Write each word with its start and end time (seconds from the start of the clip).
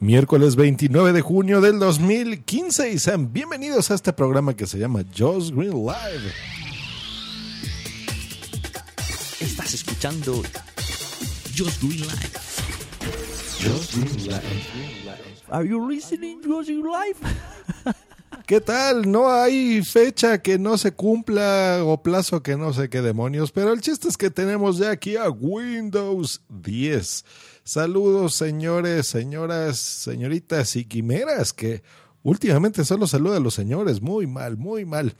Miércoles 0.00 0.56
29 0.56 1.12
de 1.12 1.20
junio 1.20 1.60
del 1.60 1.78
2015 1.78 2.90
y 2.90 2.98
sean 2.98 3.34
bienvenidos 3.34 3.90
a 3.90 3.94
este 3.94 4.14
programa 4.14 4.56
que 4.56 4.66
se 4.66 4.78
llama 4.78 5.04
Just 5.14 5.54
Green 5.54 5.74
Live. 5.74 6.32
Estás 9.40 9.74
escuchando 9.74 10.42
Just 11.54 11.82
Green 11.82 12.00
Live. 12.00 12.30
Just 13.60 13.94
Green 13.94 14.26
Live. 14.26 14.40
Are 15.50 15.68
you 15.68 15.86
listening 15.86 16.40
Just 16.42 16.70
Green 16.70 16.82
Live? 16.82 17.18
¿Qué 18.46 18.62
tal? 18.62 19.10
No 19.10 19.30
hay 19.30 19.82
fecha 19.82 20.38
que 20.38 20.58
no 20.58 20.78
se 20.78 20.92
cumpla 20.92 21.82
o 21.84 22.02
plazo 22.02 22.42
que 22.42 22.56
no 22.56 22.72
sé 22.72 22.88
qué 22.88 23.02
demonios, 23.02 23.52
pero 23.52 23.74
el 23.74 23.82
chiste 23.82 24.08
es 24.08 24.16
que 24.16 24.30
tenemos 24.30 24.78
ya 24.78 24.92
aquí 24.92 25.16
a 25.16 25.28
Windows 25.28 26.40
10. 26.48 27.24
Saludos 27.70 28.34
señores, 28.34 29.06
señoras, 29.06 29.78
señoritas 29.78 30.74
y 30.74 30.84
quimeras 30.86 31.52
que 31.52 31.84
últimamente 32.24 32.84
solo 32.84 33.06
saluda 33.06 33.36
a 33.36 33.40
los 33.40 33.54
señores. 33.54 34.02
Muy 34.02 34.26
mal, 34.26 34.56
muy 34.56 34.84
mal. 34.84 35.14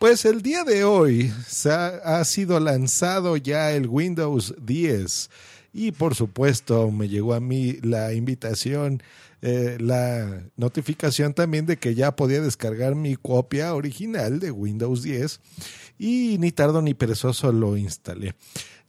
Pues 0.00 0.24
el 0.24 0.42
día 0.42 0.64
de 0.64 0.82
hoy 0.82 1.32
se 1.46 1.70
ha, 1.70 2.24
sido 2.24 2.58
lanzado 2.58 3.36
ya 3.36 3.70
el 3.70 3.86
Windows 3.86 4.56
10 4.60 5.30
y 5.74 5.92
por 5.92 6.16
supuesto 6.16 6.90
me 6.90 7.08
llegó 7.08 7.34
a 7.34 7.40
mí 7.40 7.74
la 7.82 8.12
invitación 8.14 9.00
eh, 9.42 9.76
la 9.78 10.42
notificación 10.56 11.34
también 11.34 11.66
de 11.66 11.76
que 11.76 11.94
ya 11.94 12.16
podía 12.16 12.40
descargar 12.40 12.96
mi 12.96 13.14
copia 13.14 13.72
original 13.76 14.40
de 14.40 14.50
Windows 14.50 15.04
10 15.04 15.40
y 16.00 16.36
ni 16.40 16.50
tardo 16.50 16.82
ni 16.82 16.94
perezoso 16.94 17.52
lo 17.52 17.76
instalé. 17.76 18.34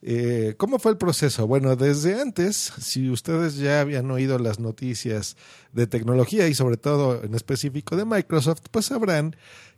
Eh, 0.01 0.53
¿Cómo 0.57 0.79
fue 0.79 0.91
el 0.91 0.97
proceso? 0.97 1.47
Bueno, 1.47 1.75
desde 1.75 2.21
antes, 2.21 2.55
si 2.79 3.09
ustedes 3.09 3.55
ya 3.57 3.81
habían 3.81 4.09
oído 4.11 4.37
las 4.37 4.59
noticias 4.59 5.35
de 5.73 5.87
tecnología 5.87 6.47
y 6.47 6.53
sobre 6.53 6.77
todo 6.77 7.23
en 7.23 7.33
específico 7.33 7.95
de 7.95 8.05
Microsoft, 8.05 8.61
pues 8.71 8.85
sabrán 8.87 9.35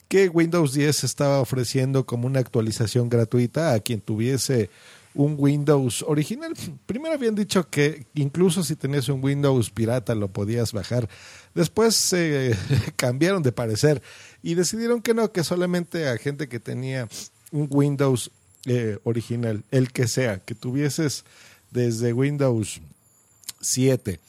que 0.09 0.27
Windows 0.27 0.73
10 0.73 1.03
estaba 1.03 1.39
ofreciendo 1.39 2.05
como 2.05 2.27
una 2.27 2.39
actualización 2.39 3.09
gratuita 3.09 3.73
a 3.73 3.79
quien 3.79 4.01
tuviese 4.01 4.69
un 5.13 5.35
Windows 5.37 6.03
original. 6.07 6.53
Primero 6.85 7.13
habían 7.13 7.35
dicho 7.35 7.69
que 7.69 8.05
incluso 8.15 8.63
si 8.63 8.75
tenías 8.75 9.07
un 9.09 9.23
Windows 9.23 9.69
pirata 9.69 10.15
lo 10.15 10.27
podías 10.27 10.73
bajar. 10.73 11.07
Después 11.53 11.95
se 11.95 12.55
cambiaron 12.95 13.43
de 13.43 13.51
parecer 13.51 14.01
y 14.41 14.55
decidieron 14.55 15.01
que 15.01 15.13
no, 15.13 15.31
que 15.31 15.43
solamente 15.43 16.07
a 16.07 16.17
gente 16.17 16.47
que 16.49 16.59
tenía 16.59 17.07
un 17.51 17.67
Windows 17.69 18.31
eh, 18.65 18.97
original, 19.03 19.63
el 19.71 19.91
que 19.91 20.07
sea, 20.07 20.39
que 20.39 20.55
tuvieses 20.55 21.25
desde 21.71 22.13
Windows 22.13 22.81
7. 23.61 24.19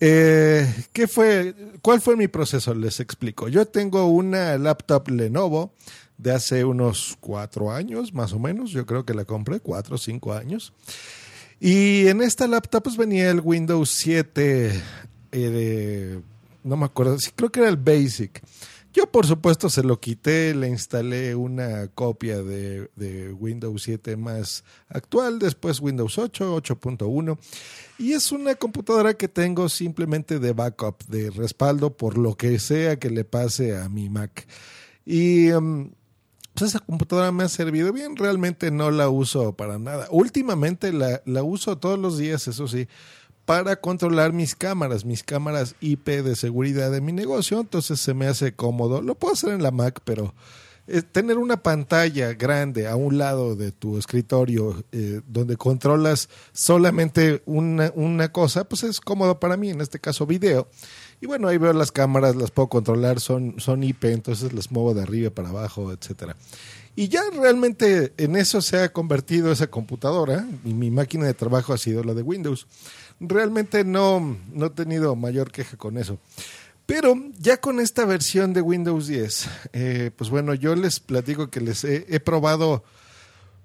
Eh, 0.00 0.74
¿Qué 0.92 1.08
fue? 1.08 1.54
¿Cuál 1.82 2.00
fue 2.00 2.16
mi 2.16 2.28
proceso? 2.28 2.74
Les 2.74 3.00
explico. 3.00 3.48
Yo 3.48 3.66
tengo 3.66 4.06
una 4.06 4.56
laptop 4.58 5.08
Lenovo 5.08 5.72
de 6.16 6.32
hace 6.32 6.64
unos 6.64 7.16
cuatro 7.20 7.72
años, 7.72 8.12
más 8.12 8.32
o 8.32 8.38
menos. 8.38 8.70
Yo 8.70 8.86
creo 8.86 9.04
que 9.04 9.14
la 9.14 9.24
compré, 9.24 9.60
cuatro 9.60 9.96
o 9.96 9.98
cinco 9.98 10.32
años. 10.32 10.72
Y 11.60 12.06
en 12.06 12.22
esta 12.22 12.46
laptop 12.46 12.84
pues 12.84 12.96
venía 12.96 13.30
el 13.30 13.40
Windows 13.40 13.90
7 13.90 14.80
eh, 15.32 16.20
no 16.64 16.76
me 16.76 16.86
acuerdo, 16.86 17.16
creo 17.34 17.50
que 17.50 17.60
era 17.60 17.68
el 17.68 17.76
Basic. 17.76 18.40
Yo 18.98 19.06
por 19.06 19.28
supuesto 19.28 19.70
se 19.70 19.84
lo 19.84 20.00
quité, 20.00 20.56
le 20.56 20.66
instalé 20.66 21.36
una 21.36 21.86
copia 21.86 22.42
de, 22.42 23.32
Windows 23.38 23.80
7 23.80 24.16
más 24.16 24.64
actual, 24.88 25.38
después 25.38 25.78
Windows 25.78 26.18
8, 26.18 26.56
8.1. 26.56 27.38
Y 28.00 28.14
es 28.14 28.32
una 28.32 28.56
computadora 28.56 29.14
que 29.14 29.28
tengo 29.28 29.68
simplemente 29.68 30.40
de 30.40 30.52
backup, 30.52 31.04
de 31.06 31.30
respaldo 31.30 31.96
por 31.96 32.18
lo 32.18 32.34
que 32.36 32.58
sea 32.58 32.98
que 32.98 33.08
le 33.08 33.22
pase 33.22 33.78
a 33.78 33.88
mi 33.88 34.10
Mac. 34.10 34.48
Y 35.06 35.52
um, 35.52 35.92
pues 36.54 36.70
esa 36.70 36.80
computadora 36.80 37.30
me 37.30 37.44
ha 37.44 37.48
servido 37.48 37.92
bien, 37.92 38.16
realmente 38.16 38.72
no 38.72 38.90
la 38.90 39.08
uso 39.10 39.52
para 39.52 39.78
nada. 39.78 40.08
Últimamente 40.10 40.92
la, 40.92 41.22
la 41.24 41.44
uso 41.44 41.78
todos 41.78 42.00
los 42.00 42.18
días, 42.18 42.48
eso 42.48 42.66
sí, 42.66 42.88
para 43.48 43.76
controlar 43.76 44.34
mis 44.34 44.54
cámaras, 44.54 45.06
mis 45.06 45.24
cámaras 45.24 45.74
IP 45.80 46.06
de 46.06 46.36
seguridad 46.36 46.90
de 46.90 47.00
mi 47.00 47.12
negocio, 47.12 47.60
entonces 47.60 47.98
se 47.98 48.12
me 48.12 48.26
hace 48.26 48.52
cómodo. 48.52 49.00
Lo 49.00 49.14
puedo 49.14 49.32
hacer 49.32 49.54
en 49.54 49.62
la 49.62 49.70
Mac, 49.70 50.02
pero 50.04 50.34
eh, 50.86 51.00
tener 51.00 51.38
una 51.38 51.62
pantalla 51.62 52.34
grande 52.34 52.86
a 52.86 52.94
un 52.94 53.16
lado 53.16 53.56
de 53.56 53.72
tu 53.72 53.96
escritorio 53.96 54.84
eh, 54.92 55.22
donde 55.26 55.56
controlas 55.56 56.28
solamente 56.52 57.42
una, 57.46 58.32
cosa, 58.32 58.64
pues 58.64 58.82
es 58.82 59.00
cómodo 59.00 59.40
para 59.40 59.56
mí, 59.56 59.70
en 59.70 59.80
este 59.80 59.98
caso 59.98 60.26
video. 60.26 60.68
Y 61.22 61.26
bueno, 61.26 61.48
ahí 61.48 61.56
veo 61.56 61.72
las 61.72 61.90
cámaras, 61.90 62.36
las 62.36 62.50
puedo 62.50 62.68
controlar, 62.68 63.18
son, 63.18 63.54
son 63.60 63.82
IP, 63.82 64.04
entonces 64.04 64.52
las 64.52 64.70
muevo 64.70 64.92
de 64.92 65.04
arriba 65.04 65.30
para 65.30 65.48
abajo, 65.48 65.90
etcétera. 65.90 66.36
Y 66.98 67.08
ya 67.08 67.22
realmente 67.32 68.12
en 68.16 68.36
eso 68.36 68.60
se 68.60 68.80
ha 68.80 68.92
convertido 68.92 69.52
esa 69.52 69.68
computadora 69.68 70.46
y 70.64 70.74
mi 70.74 70.90
máquina 70.90 71.26
de 71.26 71.32
trabajo 71.32 71.72
ha 71.72 71.78
sido 71.78 72.02
la 72.02 72.12
de 72.12 72.22
Windows. 72.22 72.66
Realmente 73.20 73.84
no, 73.84 74.36
no 74.52 74.66
he 74.66 74.70
tenido 74.70 75.16
mayor 75.16 75.50
queja 75.50 75.76
con 75.76 75.98
eso. 75.98 76.18
Pero 76.86 77.14
ya 77.38 77.58
con 77.58 77.80
esta 77.80 78.06
versión 78.06 78.52
de 78.54 78.62
Windows 78.62 79.08
10, 79.08 79.48
eh, 79.72 80.10
pues 80.16 80.30
bueno, 80.30 80.54
yo 80.54 80.74
les 80.74 81.00
platico 81.00 81.48
que 81.48 81.60
les 81.60 81.84
he, 81.84 82.20
probado 82.20 82.82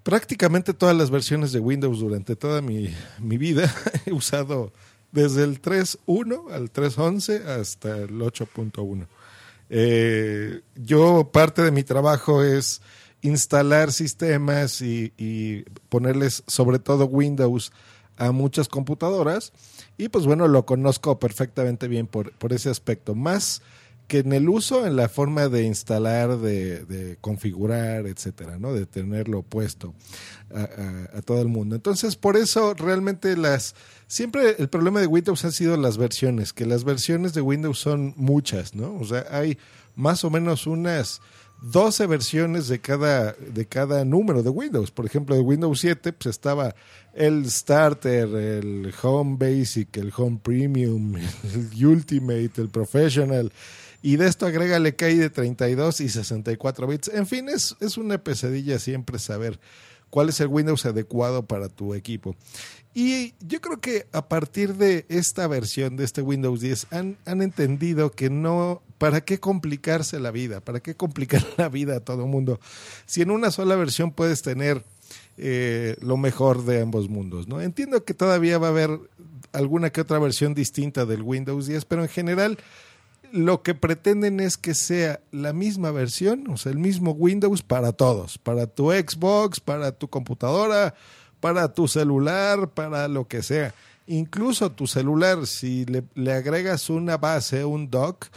prácticamente 0.02 0.74
todas 0.74 0.94
las 0.94 1.10
versiones 1.10 1.52
de 1.52 1.60
Windows 1.60 2.00
durante 2.00 2.36
toda 2.36 2.60
mi, 2.60 2.94
mi 3.18 3.38
vida. 3.38 3.74
he 4.06 4.12
usado 4.12 4.72
desde 5.12 5.44
el 5.44 5.62
3.1 5.62 6.52
al 6.52 6.72
3.11 6.72 7.46
hasta 7.46 7.96
el 7.96 8.18
8.1. 8.18 9.06
Eh, 9.70 10.60
yo 10.74 11.30
parte 11.32 11.62
de 11.62 11.70
mi 11.70 11.84
trabajo 11.84 12.42
es 12.42 12.82
instalar 13.22 13.92
sistemas 13.92 14.82
y, 14.82 15.64
ponerles 15.88 16.42
sobre 16.46 16.78
todo 16.78 17.06
Windows 17.06 17.72
a 18.16 18.32
muchas 18.32 18.68
computadoras 18.68 19.52
y 19.96 20.08
pues 20.08 20.26
bueno, 20.26 20.48
lo 20.48 20.66
conozco 20.66 21.18
perfectamente 21.18 21.88
bien 21.88 22.06
por, 22.06 22.32
por 22.32 22.52
ese 22.52 22.70
aspecto. 22.70 23.14
Más 23.14 23.62
que 24.06 24.18
en 24.18 24.32
el 24.32 24.48
uso, 24.48 24.86
en 24.86 24.96
la 24.96 25.08
forma 25.08 25.48
de 25.48 25.64
instalar, 25.64 26.38
de, 26.38 27.16
configurar, 27.20 28.06
etcétera, 28.06 28.58
¿no? 28.58 28.74
De 28.74 28.86
tenerlo 28.86 29.42
puesto 29.42 29.94
a, 30.54 31.22
todo 31.22 31.40
el 31.40 31.48
mundo. 31.48 31.74
Entonces, 31.74 32.16
por 32.16 32.36
eso 32.36 32.74
realmente 32.74 33.36
las. 33.36 33.74
Siempre 34.06 34.56
el 34.58 34.68
problema 34.68 35.00
de 35.00 35.06
Windows 35.06 35.44
han 35.44 35.52
sido 35.52 35.76
las 35.76 35.96
versiones, 35.96 36.52
que 36.52 36.66
las 36.66 36.84
versiones 36.84 37.32
de 37.32 37.40
Windows 37.40 37.78
son 37.78 38.12
muchas, 38.16 38.74
¿no? 38.74 38.94
O 38.96 39.04
sea, 39.04 39.24
hay 39.30 39.58
más 39.96 40.24
o 40.24 40.30
menos 40.30 40.66
unas 40.66 41.20
12 41.64 42.06
versiones 42.06 42.68
de 42.68 42.78
cada, 42.78 43.32
de 43.32 43.66
cada 43.66 44.04
número 44.04 44.42
de 44.42 44.50
Windows. 44.50 44.90
Por 44.90 45.06
ejemplo, 45.06 45.34
de 45.34 45.40
Windows 45.40 45.80
7 45.80 46.12
pues 46.12 46.26
estaba 46.26 46.74
el 47.14 47.50
Starter, 47.50 48.28
el 48.28 48.92
Home 49.02 49.36
Basic, 49.38 49.96
el 49.96 50.12
Home 50.14 50.40
Premium, 50.42 51.16
el 51.54 51.86
Ultimate, 51.86 52.52
el 52.58 52.68
Professional. 52.68 53.50
Y 54.02 54.16
de 54.16 54.26
esto 54.26 54.44
agrégale 54.44 54.94
que 54.94 55.06
hay 55.06 55.16
de 55.16 55.30
32 55.30 56.02
y 56.02 56.10
64 56.10 56.86
bits. 56.86 57.08
En 57.08 57.26
fin, 57.26 57.48
es, 57.48 57.74
es 57.80 57.96
una 57.96 58.18
pesadilla 58.18 58.78
siempre 58.78 59.18
saber 59.18 59.58
cuál 60.10 60.28
es 60.28 60.40
el 60.40 60.48
Windows 60.48 60.84
adecuado 60.84 61.46
para 61.46 61.70
tu 61.70 61.94
equipo. 61.94 62.36
Y 62.92 63.34
yo 63.40 63.60
creo 63.62 63.80
que 63.80 64.06
a 64.12 64.28
partir 64.28 64.74
de 64.74 65.06
esta 65.08 65.48
versión 65.48 65.96
de 65.96 66.04
este 66.04 66.20
Windows 66.20 66.60
10 66.60 66.88
han, 66.92 67.16
han 67.24 67.40
entendido 67.40 68.10
que 68.12 68.28
no, 68.28 68.82
¿para 69.04 69.20
qué 69.20 69.38
complicarse 69.38 70.18
la 70.18 70.30
vida? 70.30 70.62
¿Para 70.62 70.80
qué 70.80 70.94
complicar 70.94 71.44
la 71.58 71.68
vida 71.68 71.96
a 71.96 72.00
todo 72.00 72.26
mundo? 72.26 72.58
Si 73.04 73.20
en 73.20 73.30
una 73.30 73.50
sola 73.50 73.76
versión 73.76 74.12
puedes 74.12 74.40
tener 74.40 74.82
eh, 75.36 75.96
lo 76.00 76.16
mejor 76.16 76.64
de 76.64 76.80
ambos 76.80 77.10
mundos, 77.10 77.46
¿no? 77.46 77.60
Entiendo 77.60 78.02
que 78.06 78.14
todavía 78.14 78.56
va 78.56 78.68
a 78.68 78.70
haber 78.70 78.98
alguna 79.52 79.90
que 79.90 80.00
otra 80.00 80.18
versión 80.18 80.54
distinta 80.54 81.04
del 81.04 81.20
Windows 81.20 81.66
10, 81.66 81.84
pero 81.84 82.00
en 82.00 82.08
general 82.08 82.58
lo 83.30 83.62
que 83.62 83.74
pretenden 83.74 84.40
es 84.40 84.56
que 84.56 84.72
sea 84.72 85.20
la 85.32 85.52
misma 85.52 85.90
versión, 85.90 86.48
o 86.48 86.56
sea, 86.56 86.72
el 86.72 86.78
mismo 86.78 87.10
Windows 87.10 87.60
para 87.60 87.92
todos, 87.92 88.38
para 88.38 88.66
tu 88.66 88.90
Xbox, 88.90 89.60
para 89.60 89.92
tu 89.92 90.08
computadora, 90.08 90.94
para 91.40 91.74
tu 91.74 91.88
celular, 91.88 92.70
para 92.70 93.06
lo 93.08 93.28
que 93.28 93.42
sea. 93.42 93.74
Incluso 94.06 94.72
tu 94.72 94.86
celular, 94.86 95.46
si 95.46 95.84
le, 95.84 96.04
le 96.14 96.32
agregas 96.32 96.88
una 96.88 97.18
base, 97.18 97.66
un 97.66 97.90
dock, 97.90 98.28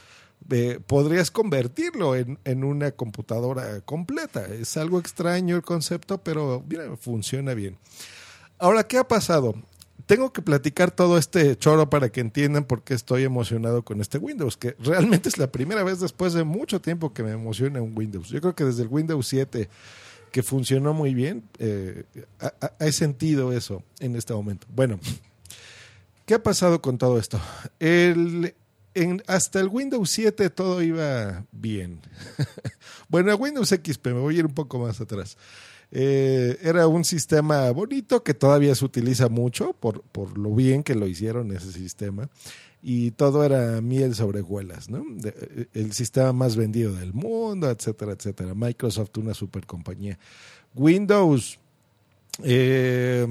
eh, 0.50 0.80
podrías 0.86 1.32
convertirlo 1.32 2.16
en, 2.16 2.40
en, 2.46 2.64
una 2.64 2.92
computadora 2.92 3.82
completa. 3.82 4.46
Es 4.46 4.78
algo 4.78 5.00
extraño 5.00 5.56
el 5.56 5.62
concepto, 5.62 6.18
pero 6.20 6.64
mira, 6.68 6.96
funciona 6.98 7.54
bien. 7.54 7.78
Ahora, 8.58 8.88
¿qué 8.88 8.98
ha 8.98 9.08
pasado? 9.08 9.56
tengo 10.06 10.32
que 10.32 10.42
platicar 10.42 10.92
todo 10.92 11.18
este 11.18 11.58
choro 11.58 11.90
para 11.90 12.10
que 12.10 12.22
entiendan 12.22 12.64
por 12.64 12.82
qué 12.82 12.94
estoy 12.94 13.24
emocionado 13.24 13.84
con 13.84 14.00
este 14.00 14.18
Windows, 14.18 14.56
que 14.56 14.74
realmente 14.80 15.28
es 15.28 15.38
la 15.38 15.52
primera 15.52 15.84
vez 15.84 16.00
después 16.00 16.32
de 16.32 16.46
mucho 16.46 16.80
tiempo 16.80 17.14
que 17.14 17.24
me 17.24 17.32
emociona 17.32 17.82
un 17.82 17.94
Windows. 17.96 18.30
Yo 18.30 18.40
creo 18.40 18.56
que 18.56 18.64
desde 18.64 18.84
el 18.84 18.88
Windows 18.88 19.28
7, 19.28 19.68
que 20.32 20.44
funcionó 20.44 20.94
muy 20.94 21.14
bien, 21.14 21.44
eh, 21.60 22.06
he 22.80 22.92
sentido 22.94 23.52
eso 23.52 23.84
en 24.00 24.16
este 24.16 24.34
momento. 24.34 24.66
Bueno, 24.74 24.98
¿Qué 26.28 26.34
ha 26.34 26.44
pasado 26.44 26.82
con 26.82 26.98
todo 26.98 27.20
esto? 27.20 27.40
El, 27.80 28.54
hasta 29.28 29.60
el 29.60 29.68
Windows 29.68 30.10
7 30.10 30.50
todo 30.50 30.82
iba 30.82 31.46
bien. 31.52 32.00
bueno, 33.10 33.36
Windows 33.36 33.70
XP, 33.70 34.08
me 34.08 34.14
voy 34.14 34.36
a 34.36 34.40
ir 34.40 34.46
un 34.46 34.54
poco 34.54 34.80
más 34.80 35.00
atrás. 35.02 35.38
Eh, 35.92 36.58
era 36.62 36.88
un 36.88 37.06
sistema 37.06 37.72
bonito 37.72 38.24
que 38.24 38.34
todavía 38.34 38.76
se 38.76 38.84
utiliza 38.84 39.30
mucho 39.30 39.74
por, 39.74 40.02
por 40.02 40.38
lo 40.38 40.54
bien 40.54 40.84
que 40.84 40.96
lo 40.96 41.08
hicieron 41.08 41.52
ese 41.52 41.72
sistema. 41.72 42.30
Y 42.82 43.12
todo 43.12 43.44
era 43.44 43.82
miel 43.82 44.16
sobre 44.16 44.42
huelas, 44.42 44.90
¿no? 44.90 45.04
De, 45.10 45.68
el 45.74 45.94
sistema 45.94 46.32
más 46.32 46.56
vendido 46.56 46.94
del 46.94 47.14
mundo, 47.14 47.70
etcétera, 47.70 48.14
etcétera. 48.14 48.54
Microsoft, 48.54 49.18
una 49.18 49.34
super 49.34 49.66
compañía. 49.66 50.18
Windows. 50.76 51.58
Eh, 52.44 53.26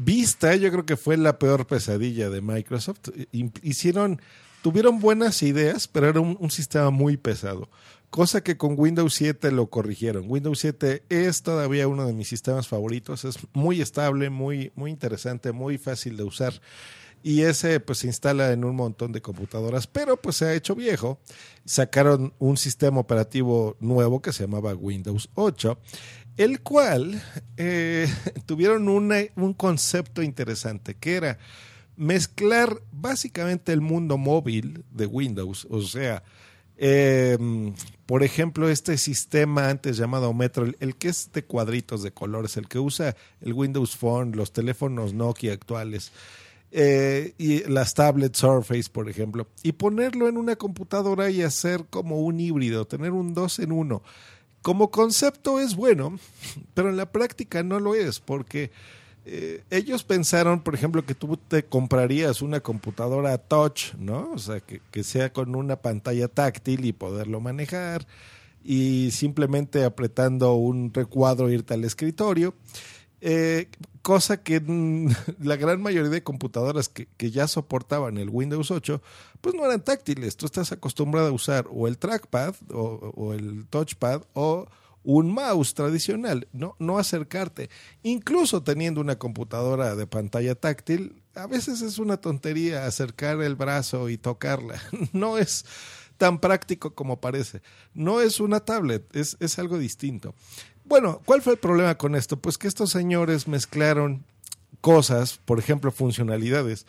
Vista, 0.00 0.54
yo 0.54 0.70
creo 0.70 0.86
que 0.86 0.96
fue 0.96 1.16
la 1.16 1.40
peor 1.40 1.66
pesadilla 1.66 2.30
de 2.30 2.40
Microsoft. 2.40 3.08
Hicieron, 3.32 4.22
tuvieron 4.62 5.00
buenas 5.00 5.42
ideas, 5.42 5.88
pero 5.88 6.08
era 6.08 6.20
un, 6.20 6.50
sistema 6.52 6.90
muy 6.90 7.16
pesado. 7.16 7.68
Cosa 8.08 8.44
que 8.44 8.56
con 8.56 8.76
Windows 8.78 9.12
7 9.14 9.50
lo 9.50 9.66
corrigieron. 9.66 10.26
Windows 10.28 10.60
7 10.60 11.02
es 11.08 11.42
todavía 11.42 11.88
uno 11.88 12.06
de 12.06 12.12
mis 12.12 12.28
sistemas 12.28 12.68
favoritos. 12.68 13.24
Es 13.24 13.38
muy 13.54 13.80
estable, 13.80 14.30
muy, 14.30 14.70
muy 14.76 14.92
interesante, 14.92 15.50
muy 15.50 15.78
fácil 15.78 16.16
de 16.16 16.22
usar. 16.22 16.54
Y 17.24 17.42
ese 17.42 17.80
pues 17.80 17.98
se 17.98 18.06
instala 18.06 18.52
en 18.52 18.64
un 18.64 18.76
montón 18.76 19.10
de 19.10 19.20
computadoras, 19.20 19.88
pero 19.88 20.16
pues 20.16 20.36
se 20.36 20.44
ha 20.44 20.54
hecho 20.54 20.76
viejo. 20.76 21.18
Sacaron 21.64 22.34
un 22.38 22.56
sistema 22.56 23.00
operativo 23.00 23.76
nuevo 23.80 24.22
que 24.22 24.32
se 24.32 24.44
llamaba 24.44 24.76
Windows 24.76 25.28
8 25.34 25.76
el 26.38 26.60
cual 26.60 27.20
eh, 27.56 28.08
tuvieron 28.46 28.88
un 28.88 29.52
concepto 29.54 30.22
interesante, 30.22 30.94
que 30.94 31.16
era 31.16 31.38
mezclar 31.96 32.80
básicamente 32.92 33.72
el 33.72 33.80
mundo 33.82 34.16
móvil 34.16 34.84
de 34.92 35.06
Windows, 35.06 35.66
o 35.68 35.82
sea, 35.82 36.22
eh, 36.80 37.36
por 38.06 38.22
ejemplo, 38.22 38.68
este 38.68 38.96
sistema 38.98 39.68
antes 39.68 39.96
llamado 39.96 40.32
Metro, 40.32 40.64
el, 40.78 40.94
que 40.94 41.08
es 41.08 41.32
de 41.32 41.44
cuadritos 41.44 42.04
de 42.04 42.12
colores, 42.12 42.56
el 42.56 42.68
que 42.68 42.78
usa 42.78 43.16
el 43.40 43.52
Windows 43.52 43.96
Phone, 43.96 44.36
los 44.36 44.52
teléfonos 44.52 45.12
Nokia 45.12 45.52
actuales, 45.52 46.12
eh, 46.70 47.34
y 47.36 47.64
las 47.64 47.94
tablets 47.94 48.38
Surface, 48.38 48.90
por 48.92 49.08
ejemplo, 49.08 49.48
y 49.64 49.72
ponerlo 49.72 50.28
en 50.28 50.36
una 50.36 50.54
computadora 50.54 51.30
y 51.30 51.42
hacer 51.42 51.86
como 51.90 52.20
un 52.20 52.38
híbrido, 52.38 52.86
tener 52.86 53.10
un 53.10 53.34
dos 53.34 53.58
en 53.58 53.72
uno 53.72 54.02
como 54.62 54.90
concepto 54.90 55.60
es 55.60 55.76
bueno, 55.76 56.18
pero 56.74 56.90
en 56.90 56.96
la 56.96 57.10
práctica 57.10 57.62
no 57.62 57.80
lo 57.80 57.94
es, 57.94 58.20
porque 58.20 58.70
eh, 59.24 59.62
ellos 59.70 60.04
pensaron, 60.04 60.62
por 60.62 60.74
ejemplo, 60.74 61.04
que 61.04 61.14
tú 61.14 61.36
te 61.36 61.64
comprarías 61.64 62.40
una 62.40 62.60
computadora 62.60 63.36
touch, 63.36 63.94
¿no? 63.98 64.30
O 64.32 64.38
sea, 64.38 64.60
que, 64.60 64.80
que 64.90 65.04
sea 65.04 65.32
con 65.32 65.54
una 65.54 65.76
pantalla 65.76 66.28
táctil 66.28 66.84
y 66.86 66.92
poderlo 66.92 67.40
manejar 67.40 68.06
y 68.64 69.10
simplemente 69.12 69.84
apretando 69.84 70.54
un 70.54 70.92
recuadro 70.92 71.50
irte 71.50 71.74
al 71.74 71.84
escritorio. 71.84 72.54
Eh, 73.20 73.68
cosa 74.02 74.42
que 74.42 74.62
la 75.40 75.56
gran 75.56 75.82
mayoría 75.82 76.10
de 76.10 76.22
computadoras 76.22 76.88
que, 76.88 77.30
ya 77.30 77.48
soportaban 77.48 78.18
el 78.18 78.30
Windows 78.30 78.70
8, 78.70 79.02
pues 79.40 79.54
no 79.54 79.64
eran 79.64 79.84
táctiles. 79.84 80.36
Tú 80.36 80.46
estás 80.46 80.72
acostumbrado 80.72 81.28
a 81.28 81.32
usar 81.32 81.66
o 81.70 81.88
el 81.88 81.98
trackpad 81.98 82.54
o, 82.70 83.12
o 83.14 83.34
el 83.34 83.66
touchpad 83.68 84.22
o 84.34 84.66
un 85.04 85.32
mouse 85.32 85.74
tradicional, 85.74 86.48
no, 86.52 86.76
no 86.78 86.98
acercarte. 86.98 87.70
Incluso 88.02 88.62
teniendo 88.62 89.00
una 89.00 89.18
computadora 89.18 89.96
de 89.96 90.06
pantalla 90.06 90.54
táctil, 90.54 91.22
a 91.34 91.46
veces 91.46 91.82
es 91.82 91.98
una 91.98 92.18
tontería 92.18 92.84
acercar 92.84 93.40
el 93.40 93.56
brazo 93.56 94.08
y 94.08 94.18
tocarla. 94.18 94.80
No 95.12 95.38
es 95.38 95.64
tan 96.18 96.40
práctico 96.40 96.94
como 96.94 97.20
parece. 97.20 97.62
No 97.94 98.20
es 98.20 98.40
una 98.40 98.60
tablet, 98.60 99.16
es, 99.16 99.36
es 99.40 99.58
algo 99.58 99.78
distinto. 99.78 100.34
Bueno, 100.88 101.20
¿cuál 101.26 101.42
fue 101.42 101.52
el 101.52 101.58
problema 101.58 101.96
con 101.96 102.14
esto? 102.14 102.38
Pues 102.38 102.56
que 102.56 102.66
estos 102.66 102.90
señores 102.90 103.46
mezclaron 103.46 104.24
cosas, 104.80 105.38
por 105.44 105.58
ejemplo, 105.58 105.92
funcionalidades. 105.92 106.86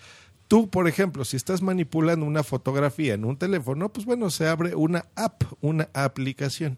Tú, 0.47 0.69
por 0.69 0.87
ejemplo, 0.87 1.25
si 1.25 1.35
estás 1.35 1.61
manipulando 1.61 2.25
una 2.25 2.43
fotografía 2.43 3.13
en 3.13 3.25
un 3.25 3.35
teléfono, 3.35 3.89
pues 3.89 4.05
bueno, 4.05 4.29
se 4.29 4.47
abre 4.47 4.73
una 4.73 5.05
app, 5.15 5.43
una 5.59 5.89
aplicación. 5.93 6.77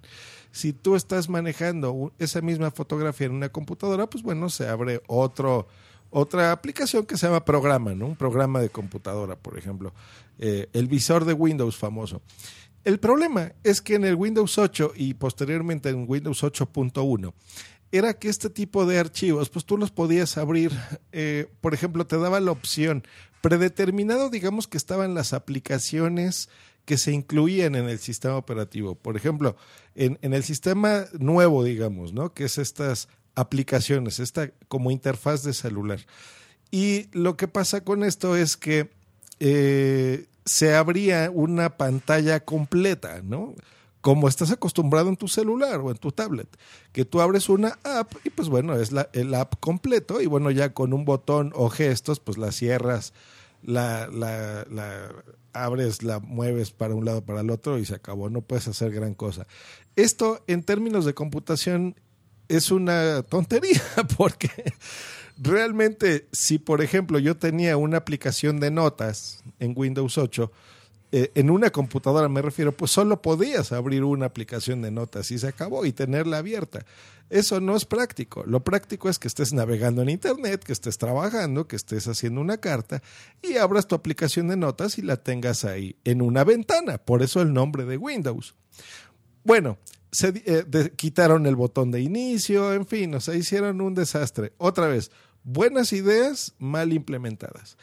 Si 0.51 0.73
tú 0.73 0.95
estás 0.95 1.29
manejando 1.29 2.11
esa 2.17 2.41
misma 2.41 2.71
fotografía 2.71 3.27
en 3.27 3.33
una 3.33 3.49
computadora, 3.49 4.07
pues 4.07 4.23
bueno, 4.23 4.49
se 4.49 4.67
abre 4.67 5.03
otro, 5.05 5.67
otra 6.09 6.51
aplicación 6.51 7.05
que 7.05 7.17
se 7.17 7.27
llama 7.27 7.45
programa, 7.45 7.93
¿no? 7.93 8.07
Un 8.07 8.15
programa 8.15 8.61
de 8.61 8.69
computadora, 8.69 9.35
por 9.35 9.59
ejemplo. 9.59 9.93
Eh, 10.39 10.69
el 10.73 10.87
visor 10.87 11.25
de 11.25 11.33
Windows 11.33 11.77
famoso. 11.77 12.23
El 12.83 12.99
problema 12.99 13.53
es 13.63 13.81
que 13.81 13.95
en 13.95 14.05
el 14.05 14.15
Windows 14.15 14.57
8 14.57 14.93
y 14.95 15.13
posteriormente 15.13 15.89
en 15.89 16.05
Windows 16.07 16.43
8.1 16.43 17.33
era 17.91 18.13
que 18.13 18.29
este 18.29 18.49
tipo 18.49 18.85
de 18.85 18.99
archivos, 18.99 19.49
pues 19.49 19.65
tú 19.65 19.77
los 19.77 19.91
podías 19.91 20.37
abrir, 20.37 20.71
eh, 21.11 21.47
por 21.59 21.73
ejemplo, 21.73 22.07
te 22.07 22.17
daba 22.17 22.39
la 22.39 22.51
opción 22.51 23.03
predeterminado, 23.41 24.29
digamos 24.29 24.67
que 24.67 24.77
estaban 24.77 25.13
las 25.13 25.33
aplicaciones 25.33 26.49
que 26.85 26.97
se 26.97 27.11
incluían 27.11 27.75
en 27.75 27.89
el 27.89 27.99
sistema 27.99 28.37
operativo. 28.37 28.95
Por 28.95 29.17
ejemplo, 29.17 29.55
en, 29.93 30.17
en 30.21 30.33
el 30.33 30.43
sistema 30.43 31.05
nuevo, 31.19 31.63
digamos, 31.63 32.13
¿no? 32.13 32.33
Que 32.33 32.45
es 32.45 32.57
estas 32.57 33.07
aplicaciones, 33.35 34.19
esta 34.19 34.51
como 34.67 34.89
interfaz 34.91 35.43
de 35.43 35.53
celular. 35.53 35.99
Y 36.71 37.07
lo 37.11 37.35
que 37.35 37.47
pasa 37.47 37.83
con 37.83 38.03
esto 38.03 38.35
es 38.35 38.57
que 38.57 38.89
eh, 39.39 40.27
se 40.45 40.75
abría 40.75 41.29
una 41.31 41.77
pantalla 41.77 42.39
completa, 42.39 43.21
¿no? 43.23 43.55
Como 44.01 44.27
estás 44.27 44.51
acostumbrado 44.51 45.09
en 45.09 45.17
tu 45.17 45.27
celular 45.27 45.79
o 45.79 45.91
en 45.91 45.97
tu 45.97 46.11
tablet, 46.11 46.47
que 46.91 47.05
tú 47.05 47.21
abres 47.21 47.49
una 47.49 47.77
app 47.83 48.13
y 48.23 48.31
pues 48.31 48.49
bueno, 48.49 48.75
es 48.75 48.91
la, 48.91 49.09
el 49.13 49.33
app 49.35 49.55
completo 49.59 50.21
y 50.21 50.25
bueno, 50.25 50.49
ya 50.49 50.73
con 50.73 50.93
un 50.93 51.05
botón 51.05 51.51
o 51.55 51.69
gestos, 51.69 52.19
pues 52.19 52.39
la 52.39 52.51
cierras, 52.51 53.13
la, 53.63 54.07
la, 54.07 55.09
abres, 55.53 56.01
la 56.01 56.19
mueves 56.19 56.71
para 56.71 56.95
un 56.95 57.05
lado, 57.05 57.23
para 57.23 57.41
el 57.41 57.51
otro 57.51 57.77
y 57.77 57.85
se 57.85 57.95
acabó, 57.95 58.29
no 58.29 58.41
puedes 58.41 58.67
hacer 58.67 58.91
gran 58.91 59.13
cosa. 59.13 59.45
Esto 59.95 60.43
en 60.47 60.63
términos 60.63 61.05
de 61.05 61.13
computación 61.13 61.95
es 62.47 62.71
una 62.71 63.21
tontería 63.23 63.81
porque 64.17 64.73
realmente 65.37 66.27
si 66.31 66.59
por 66.59 66.81
ejemplo 66.81 67.19
yo 67.19 67.37
tenía 67.37 67.77
una 67.77 67.97
aplicación 67.97 68.59
de 68.59 68.71
notas 68.71 69.40
en 69.61 69.73
Windows 69.75 70.17
8, 70.17 70.51
eh, 71.13 71.31
en 71.35 71.49
una 71.49 71.71
computadora 71.71 72.29
me 72.29 72.41
refiero, 72.41 72.71
pues 72.71 72.91
solo 72.91 73.21
podías 73.21 73.73
abrir 73.73 74.03
una 74.03 74.27
aplicación 74.27 74.81
de 74.81 74.91
notas 74.91 75.29
y 75.31 75.39
se 75.39 75.47
acabó 75.47 75.85
y 75.85 75.91
tenerla 75.91 76.37
abierta. 76.37 76.85
Eso 77.29 77.59
no 77.59 77.75
es 77.75 77.85
práctico. 77.85 78.43
Lo 78.45 78.61
práctico 78.63 79.09
es 79.09 79.19
que 79.19 79.27
estés 79.27 79.51
navegando 79.51 80.01
en 80.01 80.09
Internet, 80.09 80.63
que 80.63 80.73
estés 80.73 80.97
trabajando, 80.97 81.67
que 81.67 81.75
estés 81.75 82.07
haciendo 82.07 82.39
una 82.39 82.57
carta 82.57 83.01
y 83.41 83.57
abras 83.57 83.87
tu 83.87 83.95
aplicación 83.95 84.47
de 84.47 84.57
notas 84.57 84.97
y 84.97 85.01
la 85.01 85.17
tengas 85.17 85.65
ahí 85.65 85.97
en 86.05 86.21
una 86.21 86.43
ventana. 86.43 86.97
Por 86.97 87.23
eso 87.23 87.41
el 87.41 87.53
nombre 87.53 87.85
de 87.85 87.97
Windows. 87.97 88.55
Bueno, 89.43 89.77
se 90.11 90.33
eh, 90.45 90.91
quitaron 90.95 91.45
el 91.45 91.55
botón 91.55 91.91
de 91.91 92.01
inicio, 92.01 92.73
en 92.73 92.85
fin, 92.85 93.15
o 93.15 93.21
sea, 93.21 93.35
hicieron 93.35 93.81
un 93.81 93.95
desastre. 93.95 94.53
Otra 94.57 94.87
vez, 94.87 95.11
buenas 95.43 95.93
ideas 95.93 96.53
mal 96.57 96.93
implementadas. 96.93 97.77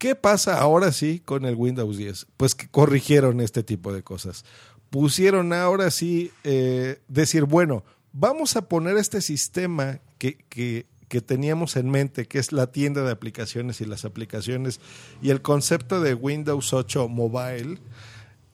¿Qué 0.00 0.14
pasa 0.14 0.58
ahora 0.58 0.92
sí 0.92 1.20
con 1.22 1.44
el 1.44 1.56
Windows 1.56 1.98
10? 1.98 2.28
Pues 2.38 2.54
que 2.54 2.66
corrigieron 2.68 3.42
este 3.42 3.62
tipo 3.62 3.92
de 3.92 4.02
cosas. 4.02 4.46
Pusieron 4.88 5.52
ahora 5.52 5.90
sí 5.90 6.30
eh, 6.42 7.02
decir, 7.06 7.44
bueno, 7.44 7.84
vamos 8.14 8.56
a 8.56 8.66
poner 8.66 8.96
este 8.96 9.20
sistema 9.20 10.00
que, 10.16 10.38
que, 10.48 10.86
que, 11.08 11.20
teníamos 11.20 11.76
en 11.76 11.90
mente, 11.90 12.26
que 12.26 12.38
es 12.38 12.50
la 12.50 12.72
tienda 12.72 13.04
de 13.04 13.10
aplicaciones 13.10 13.82
y 13.82 13.84
las 13.84 14.06
aplicaciones, 14.06 14.80
y 15.20 15.28
el 15.28 15.42
concepto 15.42 16.00
de 16.00 16.14
Windows 16.14 16.72
8 16.72 17.06
Mobile 17.06 17.78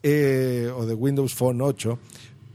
eh, 0.02 0.72
o 0.74 0.84
de 0.84 0.94
Windows 0.94 1.32
Phone 1.32 1.60
8, 1.60 1.96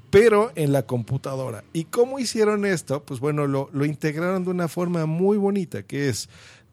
pero 0.09 0.51
en 0.55 0.73
la 0.73 0.85
computadora. 0.85 1.63
¿Y 1.71 1.85
cómo 1.85 2.19
hicieron 2.19 2.65
esto? 2.65 3.03
Pues 3.05 3.21
bueno, 3.21 3.47
lo, 3.47 3.69
lo 3.71 3.85
integraron 3.85 4.43
de 4.43 4.49
una 4.49 4.67
forma 4.67 5.05
muy 5.05 5.37
bonita, 5.37 5.83
que 5.83 6.09
es 6.09 6.27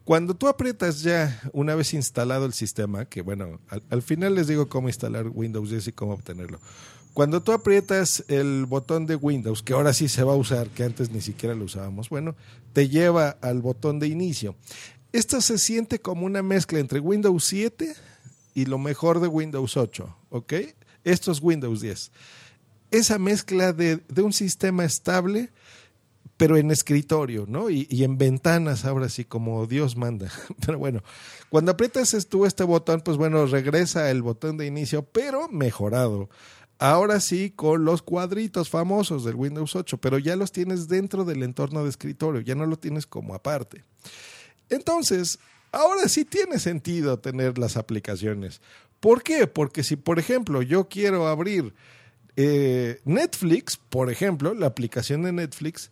cuando 0.09 0.33
tú 0.33 0.47
aprietas 0.47 1.03
ya, 1.03 1.39
una 1.53 1.75
vez 1.75 1.93
instalado 1.93 2.47
el 2.47 2.53
sistema, 2.53 3.05
que 3.05 3.21
bueno, 3.21 3.59
al, 3.69 3.83
al, 3.91 4.01
final 4.01 4.33
les 4.33 4.47
digo 4.47 4.67
cómo 4.67 4.89
instalar 4.89 5.27
Windows 5.27 5.69
10 5.69 5.89
y 5.89 5.91
cómo 5.91 6.13
obtenerlo. 6.13 6.59
Cuando 7.13 7.43
tú 7.43 7.51
aprietas 7.51 8.23
el 8.27 8.65
botón 8.65 9.05
de 9.05 9.15
Windows, 9.15 9.61
que 9.61 9.73
ahora 9.73 9.93
sí 9.93 10.09
se 10.09 10.23
va 10.23 10.33
a 10.33 10.35
usar, 10.35 10.69
que 10.69 10.83
antes 10.83 11.11
ni 11.11 11.21
siquiera 11.21 11.53
lo 11.53 11.65
usábamos, 11.65 12.09
bueno, 12.09 12.35
te 12.73 12.89
lleva 12.89 13.37
al 13.41 13.61
botón 13.61 13.99
de 13.99 14.07
inicio. 14.07 14.55
Esto 15.11 15.41
se 15.41 15.59
siente 15.59 15.99
como 15.99 16.25
una 16.25 16.41
mezcla 16.41 16.79
entre 16.79 16.99
Windows 16.99 17.43
7 17.43 17.93
y 18.55 18.65
lo 18.65 18.79
mejor 18.79 19.19
de 19.19 19.27
Windows 19.27 19.77
8, 19.77 20.17
¿ok? 20.31 20.53
Esto 21.03 21.31
es 21.31 21.39
Windows 21.39 21.81
10. 21.81 22.11
Esa 22.89 23.19
mezcla 23.19 23.73
de, 23.73 23.97
de 24.07 24.21
un 24.23 24.33
sistema 24.33 24.85
estable 24.85 25.51
pero 26.39 26.55
en 26.55 26.71
escritorio, 26.71 27.43
¿no? 27.49 27.69
Y, 27.69 27.85
y, 27.89 28.05
en 28.05 28.17
ventanas, 28.17 28.85
ahora 28.85 29.09
sí, 29.09 29.25
como 29.25 29.67
Dios 29.67 29.97
manda. 29.97 30.31
Pero 30.65 30.79
bueno, 30.79 31.03
cuando 31.49 31.73
aprietas 31.73 32.15
tú 32.29 32.45
este 32.45 32.63
botón, 32.63 33.01
pues 33.01 33.17
bueno, 33.17 33.45
regresa 33.45 34.09
el 34.09 34.21
botón 34.21 34.55
de 34.55 34.65
inicio, 34.65 35.03
pero 35.03 35.49
mejorado. 35.49 36.29
Ahora 36.77 37.19
sí, 37.19 37.51
con 37.53 37.83
los 37.83 38.01
cuadritos 38.01 38.69
famosos 38.69 39.25
del 39.25 39.35
Windows 39.35 39.75
8, 39.75 39.97
pero 39.97 40.17
ya 40.17 40.37
los 40.37 40.53
tienes 40.53 40.87
dentro 40.87 41.25
del 41.25 41.43
entorno 41.43 41.83
de 41.83 41.89
escritorio, 41.89 42.39
ya 42.39 42.55
no 42.55 42.65
lo 42.65 42.77
tienes 42.77 43.05
como 43.05 43.35
aparte. 43.35 43.83
Entonces, 44.69 45.39
ahora 45.73 46.07
sí 46.07 46.23
tiene 46.23 46.57
sentido 46.57 47.19
tener 47.19 47.57
las 47.57 47.75
aplicaciones. 47.75 48.61
¿Por 49.01 49.23
qué? 49.23 49.45
Porque 49.45 49.83
si, 49.83 49.97
por 49.97 50.19
ejemplo, 50.19 50.61
yo 50.61 50.87
quiero 50.87 51.27
abrir 51.27 51.73
eh, 52.37 53.01
Netflix, 53.03 53.75
por 53.75 54.09
ejemplo, 54.09 54.53
la 54.53 54.67
aplicación 54.67 55.23
de 55.23 55.33
Netflix, 55.33 55.91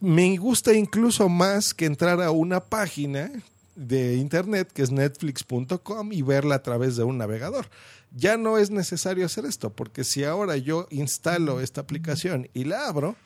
me 0.00 0.36
gusta 0.36 0.74
incluso 0.74 1.28
más 1.28 1.74
que 1.74 1.86
entrar 1.86 2.22
a 2.22 2.30
una 2.30 2.60
página 2.60 3.30
de 3.74 4.16
internet 4.16 4.70
que 4.72 4.82
es 4.82 4.90
netflix.com 4.90 6.12
y 6.12 6.22
verla 6.22 6.56
a 6.56 6.62
través 6.62 6.96
de 6.96 7.04
un 7.04 7.18
navegador. 7.18 7.66
Ya 8.10 8.36
no 8.36 8.58
es 8.58 8.70
necesario 8.70 9.26
hacer 9.26 9.44
esto, 9.44 9.70
porque 9.70 10.04
si 10.04 10.24
ahora 10.24 10.56
yo 10.56 10.86
instalo 10.90 11.60
esta 11.60 11.80
aplicación 11.80 12.48
y 12.54 12.64
la 12.64 12.88
abro, 12.88 13.16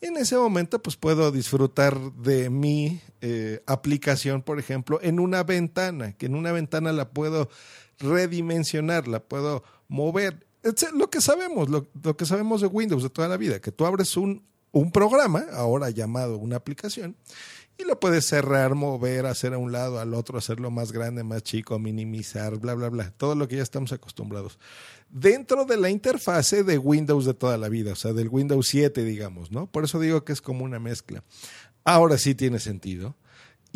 en 0.00 0.16
ese 0.16 0.36
momento 0.36 0.82
pues 0.82 0.96
puedo 0.96 1.30
disfrutar 1.30 1.98
de 2.14 2.50
mi 2.50 3.00
eh, 3.20 3.62
aplicación, 3.66 4.42
por 4.42 4.58
ejemplo, 4.58 4.98
en 5.02 5.20
una 5.20 5.42
ventana, 5.42 6.12
que 6.12 6.26
en 6.26 6.34
una 6.34 6.52
ventana 6.52 6.92
la 6.92 7.10
puedo 7.10 7.48
redimensionar, 7.98 9.08
la 9.08 9.20
puedo 9.20 9.62
mover. 9.88 10.46
Lo 10.94 11.10
que 11.10 11.20
sabemos, 11.20 11.68
lo, 11.68 11.86
lo 12.02 12.16
que 12.16 12.26
sabemos 12.26 12.60
de 12.60 12.66
Windows 12.66 13.02
de 13.02 13.10
toda 13.10 13.28
la 13.28 13.36
vida, 13.36 13.60
que 13.60 13.72
tú 13.72 13.86
abres 13.86 14.16
un, 14.16 14.42
un 14.74 14.90
programa, 14.90 15.46
ahora 15.52 15.88
llamado 15.90 16.36
una 16.36 16.56
aplicación, 16.56 17.16
y 17.78 17.84
lo 17.84 17.98
puedes 17.98 18.26
cerrar, 18.26 18.74
mover, 18.74 19.26
hacer 19.26 19.54
a 19.54 19.58
un 19.58 19.72
lado, 19.72 20.00
al 20.00 20.14
otro, 20.14 20.36
hacerlo 20.36 20.70
más 20.70 20.92
grande, 20.92 21.22
más 21.22 21.42
chico, 21.42 21.78
minimizar, 21.78 22.58
bla, 22.58 22.74
bla, 22.74 22.88
bla. 22.88 23.10
Todo 23.16 23.34
lo 23.36 23.48
que 23.48 23.56
ya 23.56 23.62
estamos 23.62 23.92
acostumbrados. 23.92 24.58
Dentro 25.08 25.64
de 25.64 25.76
la 25.76 25.90
interfase 25.90 26.64
de 26.64 26.78
Windows 26.78 27.24
de 27.24 27.34
toda 27.34 27.56
la 27.56 27.68
vida, 27.68 27.92
o 27.92 27.96
sea, 27.96 28.12
del 28.12 28.28
Windows 28.28 28.66
7, 28.68 29.04
digamos, 29.04 29.50
¿no? 29.50 29.68
Por 29.68 29.84
eso 29.84 29.98
digo 30.00 30.24
que 30.24 30.32
es 30.32 30.40
como 30.40 30.64
una 30.64 30.80
mezcla. 30.80 31.22
Ahora 31.84 32.18
sí 32.18 32.34
tiene 32.34 32.58
sentido. 32.58 33.16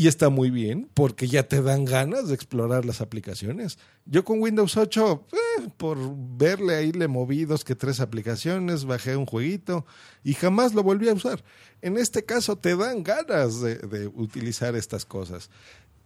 Y 0.00 0.07
está 0.07 0.28
muy 0.28 0.50
bien 0.50 0.88
porque 0.95 1.26
ya 1.26 1.49
te 1.49 1.61
dan 1.61 1.85
ganas 1.85 2.28
de 2.28 2.35
explorar 2.37 2.85
las 2.85 3.00
aplicaciones. 3.00 3.81
Yo 4.07 4.25
con 4.25 4.40
Windows 4.40 4.76
8, 4.76 5.26
eh, 5.33 5.69
por 5.76 5.99
verle 6.38 6.76
ahí, 6.76 6.93
le 6.93 7.09
moví 7.09 7.45
dos 7.47 7.64
que 7.64 7.75
tres 7.75 7.99
aplicaciones, 7.99 8.85
bajé 8.85 9.17
un 9.17 9.26
jueguito 9.26 9.85
y 10.23 10.35
jamás 10.35 10.73
lo 10.73 10.85
volví 10.85 11.09
a 11.09 11.14
usar. 11.14 11.43
En 11.83 11.99
este 11.99 12.25
caso 12.25 12.57
te 12.57 12.76
dan 12.76 13.02
ganas 13.02 13.61
de, 13.61 14.07
utilizar 14.14 14.76
estas 14.76 15.05
cosas. 15.05 15.50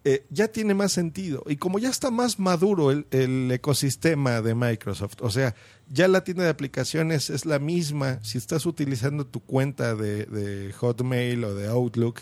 Eh, 0.05 0.25
ya 0.31 0.49
tiene 0.49 0.73
más 0.73 0.93
sentido. 0.93 1.45
Y 1.47 1.57
como 1.57 1.79
ya 1.79 1.91
está 1.91 2.11
más 2.11 2.39
maduro 2.39 2.93
el, 2.93 3.07
el, 3.11 3.53
ecosistema 3.53 4.41
de 4.41 4.55
Microsoft, 4.55 5.17
o 5.21 5.31
sea, 5.31 5.55
ya 5.91 6.09
la 6.09 6.25
tienda 6.25 6.45
de 6.45 6.49
aplicaciones 6.49 7.29
es 7.29 7.45
la 7.45 7.59
misma 7.59 8.21
si 8.25 8.39
estás 8.39 8.65
utilizando 8.65 9.27
tu 9.27 9.41
cuenta 9.41 9.95
de, 9.95 10.25
de 10.25 10.73
Hotmail 10.73 11.45
o 11.45 11.55
de 11.55 11.69
Outlook 11.69 12.21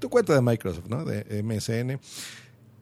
tu 0.00 0.10
cuenta 0.10 0.34
de 0.34 0.40
Microsoft, 0.42 0.88
¿no? 0.88 1.04
De 1.04 1.42
MSN. 1.42 2.00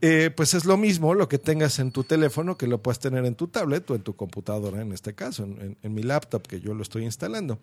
Eh, 0.01 0.31
pues 0.35 0.55
es 0.55 0.65
lo 0.65 0.77
mismo 0.77 1.13
lo 1.13 1.29
que 1.29 1.39
tengas 1.39 1.81
en 1.81 1.91
tu 1.91 2.05
teléfono 2.05 2.57
que 2.57 2.69
lo 2.69 2.81
puedes 2.81 3.01
tener 3.01 3.25
en 3.27 3.35
tu 3.35 3.49
tablet 3.49 3.91
o 3.91 3.97
en 3.97 4.03
tu 4.03 4.15
computadora, 4.15 4.81
en 4.81 4.93
este 4.93 5.13
caso, 5.15 5.43
en, 5.43 5.77
en 5.83 5.95
mi 5.95 6.05
laptop 6.05 6.47
que 6.47 6.61
yo 6.61 6.73
lo 6.73 6.83
estoy 6.83 7.05
instalando. 7.05 7.59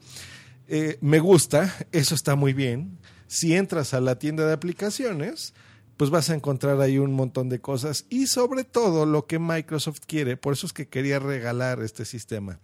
Eh, 0.68 0.98
me 1.02 1.20
gusta, 1.20 1.74
eso 1.92 2.16
está 2.16 2.36
muy 2.36 2.54
bien. 2.54 2.98
Si 3.28 3.56
entras 3.56 3.94
a 3.94 4.02
la 4.02 4.18
tienda 4.18 4.46
de 4.46 4.54
aplicaciones, 4.54 5.54
pues 5.98 6.10
vas 6.10 6.30
a 6.30 6.36
encontrar 6.36 6.82
ahí 6.82 6.98
un 6.98 7.14
montón 7.14 7.50
de 7.50 7.60
cosas 7.62 8.06
y 8.10 8.28
sobre 8.28 8.64
todo 8.64 9.06
lo 9.06 9.26
que 9.28 9.40
Microsoft 9.40 10.02
quiere, 10.06 10.38
por 10.38 10.54
eso 10.54 10.66
es 10.68 10.74
que 10.74 10.88
quería 10.88 11.20
regalar 11.20 11.82
este 11.82 12.06
sistema. 12.06 12.60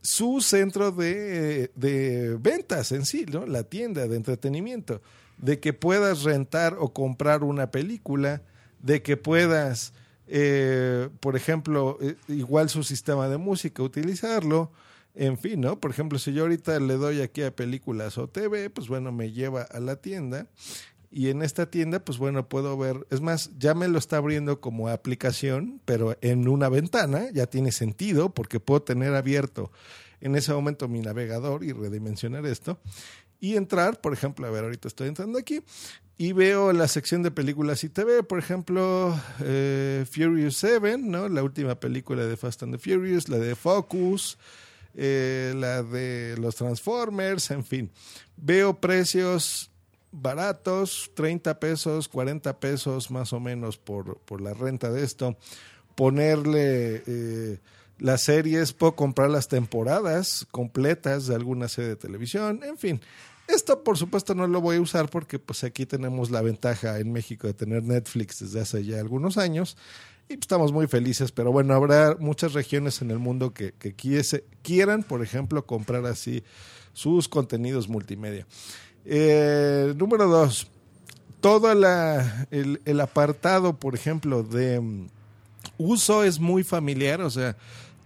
Su 0.00 0.40
centro 0.40 0.92
de, 0.92 1.70
de 1.74 2.36
ventas 2.40 2.92
en 2.92 3.04
sí, 3.04 3.26
¿no? 3.30 3.46
la 3.46 3.64
tienda 3.64 4.06
de 4.06 4.16
entretenimiento 4.16 5.02
de 5.38 5.60
que 5.60 5.72
puedas 5.72 6.22
rentar 6.22 6.76
o 6.78 6.92
comprar 6.92 7.42
una 7.42 7.70
película, 7.70 8.42
de 8.80 9.02
que 9.02 9.16
puedas, 9.16 9.92
eh, 10.26 11.08
por 11.20 11.36
ejemplo, 11.36 11.98
eh, 12.00 12.16
igual 12.28 12.68
su 12.68 12.82
sistema 12.82 13.28
de 13.28 13.38
música, 13.38 13.82
utilizarlo. 13.82 14.72
En 15.14 15.38
fin, 15.38 15.62
¿no? 15.62 15.80
Por 15.80 15.90
ejemplo, 15.90 16.18
si 16.18 16.34
yo 16.34 16.42
ahorita 16.42 16.78
le 16.78 16.94
doy 16.94 17.22
aquí 17.22 17.42
a 17.42 17.54
películas 17.54 18.18
o 18.18 18.28
TV, 18.28 18.68
pues 18.68 18.86
bueno, 18.88 19.12
me 19.12 19.32
lleva 19.32 19.62
a 19.62 19.80
la 19.80 19.96
tienda 19.96 20.46
y 21.10 21.30
en 21.30 21.40
esta 21.40 21.70
tienda, 21.70 22.04
pues 22.04 22.18
bueno, 22.18 22.46
puedo 22.46 22.76
ver, 22.76 23.06
es 23.10 23.22
más, 23.22 23.50
ya 23.58 23.72
me 23.74 23.88
lo 23.88 23.98
está 23.98 24.18
abriendo 24.18 24.60
como 24.60 24.90
aplicación, 24.90 25.80
pero 25.86 26.16
en 26.20 26.46
una 26.46 26.68
ventana, 26.68 27.30
ya 27.32 27.46
tiene 27.46 27.72
sentido 27.72 28.34
porque 28.34 28.60
puedo 28.60 28.82
tener 28.82 29.14
abierto 29.14 29.70
en 30.20 30.36
ese 30.36 30.52
momento 30.52 30.88
mi 30.88 31.00
navegador 31.00 31.64
y 31.64 31.72
redimensionar 31.72 32.44
esto 32.44 32.80
y 33.40 33.56
entrar, 33.56 34.00
por 34.00 34.12
ejemplo, 34.12 34.46
a 34.46 34.50
ver, 34.50 34.64
ahorita 34.64 34.88
estoy 34.88 35.08
entrando 35.08 35.38
aquí 35.38 35.62
y 36.18 36.32
veo 36.32 36.72
la 36.72 36.88
sección 36.88 37.22
de 37.22 37.30
películas 37.30 37.84
y 37.84 37.90
TV, 37.90 38.22
por 38.22 38.38
ejemplo, 38.38 39.14
eh, 39.40 40.06
Furious 40.10 40.56
7, 40.56 40.98
¿no? 40.98 41.28
La 41.28 41.42
última 41.42 41.74
película 41.78 42.24
de 42.24 42.36
Fast 42.36 42.62
and 42.62 42.74
the 42.74 42.78
Furious, 42.78 43.28
la 43.28 43.38
de 43.38 43.54
Focus, 43.54 44.38
eh, 44.94 45.52
la 45.56 45.82
de 45.82 46.36
los 46.38 46.56
Transformers, 46.56 47.50
en 47.50 47.64
fin. 47.64 47.90
Veo 48.36 48.80
precios 48.80 49.70
baratos, 50.10 51.10
30 51.14 51.60
pesos, 51.60 52.08
40 52.08 52.58
pesos 52.60 53.10
más 53.10 53.34
o 53.34 53.40
menos 53.40 53.76
por, 53.76 54.18
por 54.20 54.40
la 54.40 54.54
renta 54.54 54.90
de 54.90 55.04
esto. 55.04 55.36
Ponerle... 55.94 57.02
Eh, 57.06 57.58
las 57.98 58.22
series, 58.22 58.72
puedo 58.72 58.94
comprar 58.94 59.30
las 59.30 59.48
temporadas 59.48 60.46
completas 60.50 61.26
de 61.26 61.34
alguna 61.34 61.68
serie 61.68 61.90
de 61.90 61.96
televisión, 61.96 62.62
en 62.64 62.78
fin. 62.78 63.00
Esto 63.48 63.84
por 63.84 63.96
supuesto 63.96 64.34
no 64.34 64.46
lo 64.48 64.60
voy 64.60 64.76
a 64.76 64.80
usar 64.80 65.08
porque 65.08 65.38
pues 65.38 65.62
aquí 65.62 65.86
tenemos 65.86 66.30
la 66.30 66.42
ventaja 66.42 66.98
en 66.98 67.12
México 67.12 67.46
de 67.46 67.54
tener 67.54 67.84
Netflix 67.84 68.40
desde 68.40 68.60
hace 68.60 68.84
ya 68.84 68.98
algunos 68.98 69.38
años 69.38 69.76
y 70.28 70.34
pues, 70.34 70.40
estamos 70.42 70.72
muy 70.72 70.88
felices, 70.88 71.30
pero 71.30 71.52
bueno, 71.52 71.74
habrá 71.74 72.16
muchas 72.18 72.52
regiones 72.52 73.00
en 73.00 73.12
el 73.12 73.20
mundo 73.20 73.54
que, 73.54 73.72
que 73.72 73.94
quieran, 74.62 75.04
por 75.04 75.22
ejemplo, 75.22 75.64
comprar 75.64 76.04
así 76.06 76.42
sus 76.92 77.28
contenidos 77.28 77.88
multimedia. 77.88 78.44
Eh, 79.04 79.94
número 79.96 80.26
dos, 80.26 80.66
todo 81.40 81.72
la, 81.74 82.48
el, 82.50 82.80
el 82.84 83.00
apartado, 83.00 83.74
por 83.74 83.94
ejemplo, 83.94 84.42
de 84.42 84.80
mm, 84.80 85.06
uso 85.78 86.24
es 86.24 86.40
muy 86.40 86.64
familiar, 86.64 87.20
o 87.20 87.30
sea, 87.30 87.56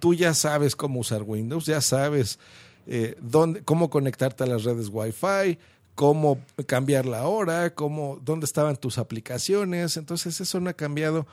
tú 0.00 0.14
ya 0.14 0.34
sabes 0.34 0.74
cómo 0.74 1.00
usar 1.00 1.22
Windows, 1.22 1.66
ya 1.66 1.80
sabes 1.80 2.38
eh, 2.86 3.16
dónde, 3.20 3.62
cómo 3.62 3.90
conectarte 3.90 4.44
a 4.44 4.46
las 4.46 4.64
redes 4.64 4.88
Wi-Fi, 4.90 5.58
cómo 5.94 6.40
cambiar 6.66 7.06
la 7.06 7.28
hora, 7.28 7.74
cómo, 7.74 8.18
dónde 8.24 8.46
estaban 8.46 8.76
tus 8.76 8.98
aplicaciones. 8.98 9.96
Entonces 9.96 10.40
eso 10.40 10.58
no 10.58 10.70
ha 10.70 10.74
cambiado. 10.74 11.26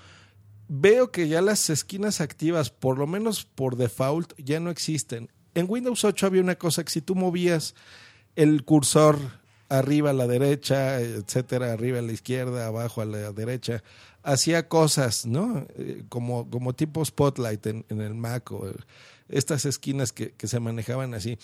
Veo 0.67 1.11
que 1.11 1.29
ya 1.29 1.41
las 1.41 1.69
esquinas 1.69 2.19
activas, 2.21 2.69
por 2.69 2.97
lo 2.97 3.07
menos 3.07 3.45
por 3.45 3.77
default, 3.77 4.33
ya 4.37 4.59
no 4.59 4.69
existen. 4.69 5.31
En 5.55 5.65
Windows 5.69 6.03
8 6.03 6.27
había 6.27 6.41
una 6.41 6.55
cosa 6.55 6.83
que 6.83 6.91
si 6.91 7.01
tú 7.01 7.15
movías 7.15 7.73
el 8.35 8.63
cursor 8.65 9.17
arriba 9.69 10.11
a 10.11 10.13
la 10.13 10.27
derecha, 10.27 10.99
etcétera, 10.99 11.73
arriba 11.73 11.99
a 11.99 12.01
la 12.01 12.11
izquierda, 12.11 12.67
abajo 12.67 13.01
a 13.01 13.05
la 13.05 13.31
derecha, 13.31 13.83
hacía 14.27 14.67
cosas, 14.67 15.25
¿no? 15.25 15.65
Eh, 15.77 16.03
como, 16.09 16.49
como 16.49 16.73
tipo 16.73 17.03
spotlight 17.03 17.65
en, 17.67 17.85
el 17.89 18.13
Mac 18.13 18.51
o 18.51 18.69
estas 19.29 19.65
esquinas 19.65 20.11
que, 20.11 20.31
que, 20.31 20.47
se 20.47 20.59
manejaban 20.59 21.13
así. 21.13 21.39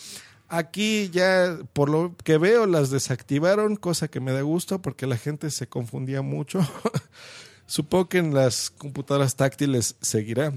Aquí 0.50 1.10
ya, 1.10 1.58
por 1.72 1.90
lo 1.90 2.14
que 2.24 2.38
veo, 2.38 2.66
las 2.66 2.90
desactivaron, 2.90 3.78
cosa 3.78 4.10
que 4.10 4.20
me 4.20 4.34
da 4.34 4.42
gusto 4.42 4.82
porque 4.82 5.08
la 5.08 5.18
gente 5.18 5.50
se 5.50 5.68
confundía 5.68 6.22
mucho. 6.22 6.60
Supongo 7.66 8.10
que 8.10 8.18
en 8.18 8.34
las 8.34 8.70
computadoras 8.70 9.38
táctiles 9.38 9.96
seguirá, 10.02 10.54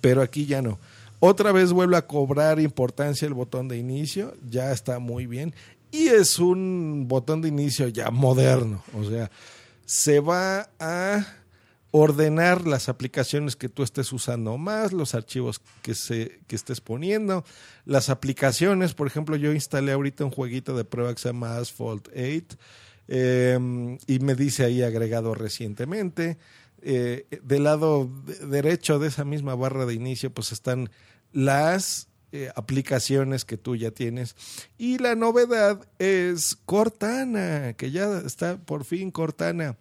pero 0.00 0.22
aquí 0.22 0.46
ya 0.46 0.62
no. 0.62 0.78
Otra 1.18 1.50
vez 1.50 1.72
vuelve 1.72 1.96
a 1.96 2.06
cobrar 2.06 2.60
importancia 2.60 3.26
el 3.26 3.34
botón 3.34 3.66
de 3.66 3.78
inicio, 3.78 4.34
ya 4.48 4.70
está 4.70 5.00
muy 5.00 5.26
bien. 5.26 5.54
Y 5.90 6.06
es 6.06 6.38
un 6.38 7.06
botón 7.08 7.42
de 7.42 7.48
inicio 7.48 7.88
ya 7.88 8.10
moderno, 8.10 8.82
o 8.94 9.04
sea, 9.04 9.30
se 9.92 10.20
va 10.20 10.70
a 10.80 11.26
ordenar 11.90 12.66
las 12.66 12.88
aplicaciones 12.88 13.56
que 13.56 13.68
tú 13.68 13.82
estés 13.82 14.10
usando 14.14 14.56
más, 14.56 14.94
los 14.94 15.14
archivos 15.14 15.60
que, 15.82 15.94
se, 15.94 16.40
que 16.46 16.56
estés 16.56 16.80
poniendo, 16.80 17.44
las 17.84 18.08
aplicaciones, 18.08 18.94
por 18.94 19.06
ejemplo, 19.06 19.36
yo 19.36 19.52
instalé 19.52 19.92
ahorita 19.92 20.24
un 20.24 20.30
jueguito 20.30 20.74
de 20.74 20.86
prueba 20.86 21.12
que 21.12 21.20
se 21.20 21.28
llama 21.28 21.58
Asphalt 21.58 22.08
8 22.08 22.56
eh, 23.08 23.98
y 24.06 24.18
me 24.20 24.34
dice 24.34 24.64
ahí 24.64 24.80
agregado 24.80 25.34
recientemente. 25.34 26.38
Eh, 26.80 27.26
del 27.42 27.64
lado 27.64 28.10
derecho 28.48 28.98
de 28.98 29.08
esa 29.08 29.26
misma 29.26 29.54
barra 29.54 29.84
de 29.84 29.92
inicio, 29.92 30.32
pues 30.32 30.52
están 30.52 30.88
las 31.32 32.08
eh, 32.32 32.50
aplicaciones 32.54 33.44
que 33.44 33.58
tú 33.58 33.76
ya 33.76 33.90
tienes. 33.90 34.36
Y 34.78 34.96
la 34.96 35.14
novedad 35.14 35.86
es 35.98 36.56
Cortana, 36.64 37.74
que 37.74 37.90
ya 37.90 38.18
está 38.24 38.56
por 38.56 38.84
fin 38.84 39.10
Cortana. 39.10 39.76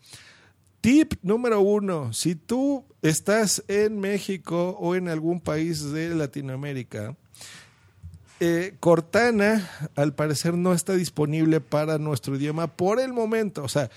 Tip 0.81 1.13
número 1.21 1.61
uno, 1.61 2.11
si 2.11 2.35
tú 2.35 2.83
estás 3.01 3.63
en 3.69 3.99
México 3.99 4.75
o 4.79 4.95
en 4.95 5.07
algún 5.07 5.39
país 5.39 5.91
de 5.91 6.13
Latinoamérica, 6.13 7.15
eh, 8.41 8.75
Cortana 8.79 9.69
al 9.95 10.13
parecer 10.13 10.55
no 10.55 10.73
está 10.73 10.93
disponible 10.95 11.61
para 11.61 11.99
nuestro 11.99 12.35
idioma 12.35 12.67
por 12.67 12.99
el 12.99 13.13
momento, 13.13 13.63
o 13.63 13.69
sea, 13.69 13.89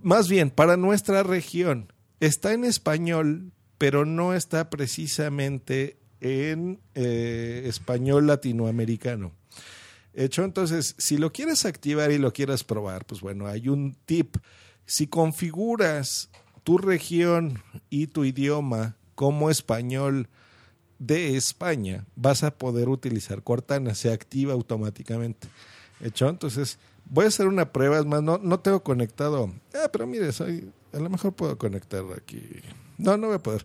más 0.00 0.28
bien 0.28 0.50
para 0.50 0.78
nuestra 0.78 1.22
región. 1.22 1.92
Está 2.20 2.52
en 2.52 2.64
español, 2.64 3.52
pero 3.76 4.06
no 4.06 4.32
está 4.32 4.70
precisamente 4.70 5.98
en 6.20 6.80
eh, 6.94 7.62
español 7.66 8.26
latinoamericano. 8.26 9.32
Hecho, 10.14 10.44
entonces, 10.44 10.94
si 10.98 11.16
lo 11.16 11.32
quieres 11.32 11.64
activar 11.64 12.10
y 12.10 12.18
lo 12.18 12.32
quieres 12.32 12.64
probar, 12.64 13.04
pues 13.04 13.20
bueno, 13.20 13.46
hay 13.46 13.68
un 13.68 13.96
tip 14.04 14.36
si 14.88 15.06
configuras 15.06 16.30
tu 16.64 16.78
región 16.78 17.62
y 17.90 18.06
tu 18.08 18.24
idioma 18.24 18.96
como 19.14 19.50
español 19.50 20.28
de 20.98 21.36
España, 21.36 22.06
vas 22.16 22.42
a 22.42 22.56
poder 22.56 22.88
utilizar 22.88 23.42
Cortana, 23.42 23.94
se 23.94 24.10
activa 24.12 24.54
automáticamente. 24.54 25.46
¿Hecho? 26.00 26.28
Entonces, 26.28 26.78
voy 27.04 27.26
a 27.26 27.28
hacer 27.28 27.48
una 27.48 27.70
prueba, 27.70 27.98
es 27.98 28.06
más, 28.06 28.22
no, 28.22 28.38
no 28.38 28.60
tengo 28.60 28.82
conectado. 28.82 29.52
Ah, 29.74 29.88
pero 29.92 30.06
mire, 30.06 30.30
a 30.30 30.98
lo 30.98 31.10
mejor 31.10 31.34
puedo 31.34 31.58
conectar 31.58 32.04
aquí. 32.16 32.42
No, 32.96 33.16
no 33.18 33.26
voy 33.26 33.36
a 33.36 33.42
poder. 33.42 33.64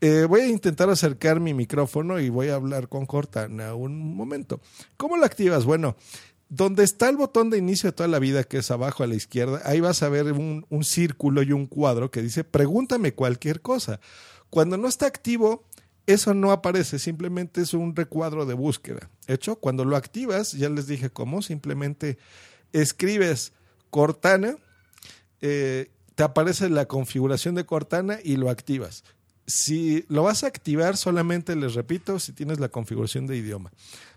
Eh, 0.00 0.26
voy 0.28 0.42
a 0.42 0.48
intentar 0.48 0.90
acercar 0.90 1.40
mi 1.40 1.54
micrófono 1.54 2.20
y 2.20 2.28
voy 2.28 2.48
a 2.48 2.54
hablar 2.54 2.88
con 2.88 3.06
Cortana 3.06 3.74
un 3.74 4.14
momento. 4.14 4.60
¿Cómo 4.96 5.16
lo 5.16 5.24
activas? 5.24 5.64
Bueno, 5.64 5.96
donde 6.48 6.84
está 6.84 7.08
el 7.08 7.16
botón 7.16 7.50
de 7.50 7.58
inicio 7.58 7.88
de 7.88 7.92
toda 7.92 8.08
la 8.08 8.18
vida, 8.18 8.44
que 8.44 8.58
es 8.58 8.70
abajo 8.70 9.02
a 9.02 9.06
la 9.06 9.14
izquierda, 9.14 9.62
ahí 9.64 9.80
vas 9.80 10.02
a 10.02 10.08
ver 10.08 10.32
un, 10.32 10.66
un, 10.68 10.84
círculo 10.84 11.42
y 11.42 11.52
un 11.52 11.66
cuadro 11.66 12.10
que 12.10 12.22
dice 12.22 12.44
pregúntame 12.44 13.14
cualquier 13.14 13.62
cosa. 13.62 14.00
Cuando 14.50 14.76
no 14.76 14.86
está 14.86 15.06
activo, 15.06 15.64
eso 16.06 16.34
no 16.34 16.52
aparece, 16.52 16.98
simplemente 16.98 17.62
es 17.62 17.74
un 17.74 17.96
recuadro 17.96 18.46
de 18.46 18.54
búsqueda. 18.54 19.10
Hecho, 19.26 19.56
cuando 19.56 19.84
lo 19.84 19.96
activas, 19.96 20.52
ya 20.52 20.68
les 20.68 20.86
dije 20.86 21.10
cómo, 21.10 21.42
simplemente 21.42 22.18
escribes 22.72 23.52
Cortana, 23.90 24.56
eh, 25.40 25.90
te 26.14 26.22
aparece 26.22 26.68
la 26.70 26.86
configuración 26.86 27.56
de 27.56 27.66
Cortana 27.66 28.18
y 28.22 28.36
lo 28.36 28.50
activas. 28.50 29.04
Si 29.46 30.04
lo 30.08 30.24
vas 30.24 30.42
a 30.42 30.48
activar, 30.48 30.96
solamente 30.96 31.54
les 31.54 31.74
repito, 31.74 32.18
si 32.18 32.32
tienes 32.32 32.58
la 32.58 32.68
configuración 32.68 33.26
de 33.26 33.36
idioma. 33.36 33.70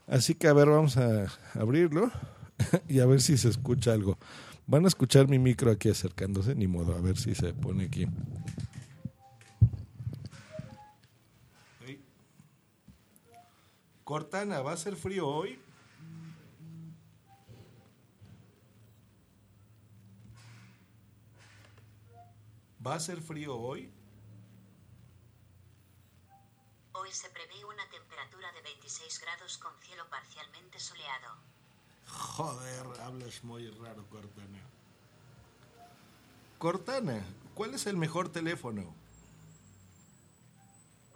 Así 0.08 0.34
que 0.34 0.48
a 0.48 0.54
ver, 0.54 0.70
vamos 0.70 0.98
a 0.98 1.28
abrirlo 1.54 2.12
y 2.88 3.00
a 3.00 3.06
ver 3.06 3.22
si 3.22 3.38
se 3.38 3.50
escucha 3.50 3.94
algo. 3.94 4.18
Van 4.66 4.86
a 4.86 4.88
escuchar 4.88 5.28
mi 5.28 5.40
micro 5.40 5.72
aquí 5.72 5.90
acercándose, 5.90 6.56
ni 6.56 6.68
modo, 6.68 6.96
a 6.96 7.02
ver 7.02 7.18
si 7.18 7.36
se 7.36 7.54
pone 7.54 7.86
aquí. 7.86 8.08
Cortana, 14.04 14.62
¿va 14.62 14.72
a 14.72 14.78
ser 14.78 14.96
frío 14.96 15.28
hoy? 15.28 15.60
¿Va 22.86 22.96
a 22.96 23.00
ser 23.00 23.22
frío 23.22 23.56
hoy? 23.56 23.92
Hoy 27.02 27.14
se 27.14 27.30
prevé 27.30 27.64
una 27.64 27.88
temperatura 27.90 28.52
de 28.52 28.62
26 28.62 29.22
grados 29.22 29.58
con 29.58 29.72
cielo 29.80 30.04
parcialmente 30.10 30.80
soleado. 30.82 31.38
Joder, 32.08 33.02
hablas 33.02 33.42
muy 33.44 33.70
raro, 33.70 34.06
Cortana. 34.10 34.60
Cortana, 36.58 37.26
¿cuál 37.54 37.74
es 37.76 37.88
el 37.88 37.96
mejor 37.96 38.30
teléfono? 38.30 38.94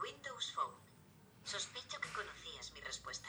Windows 0.01 0.53
Phone. 0.55 0.75
Sospecho 1.43 1.99
que 1.99 2.09
conocías 2.13 2.71
mi 2.73 2.79
respuesta. 2.79 3.27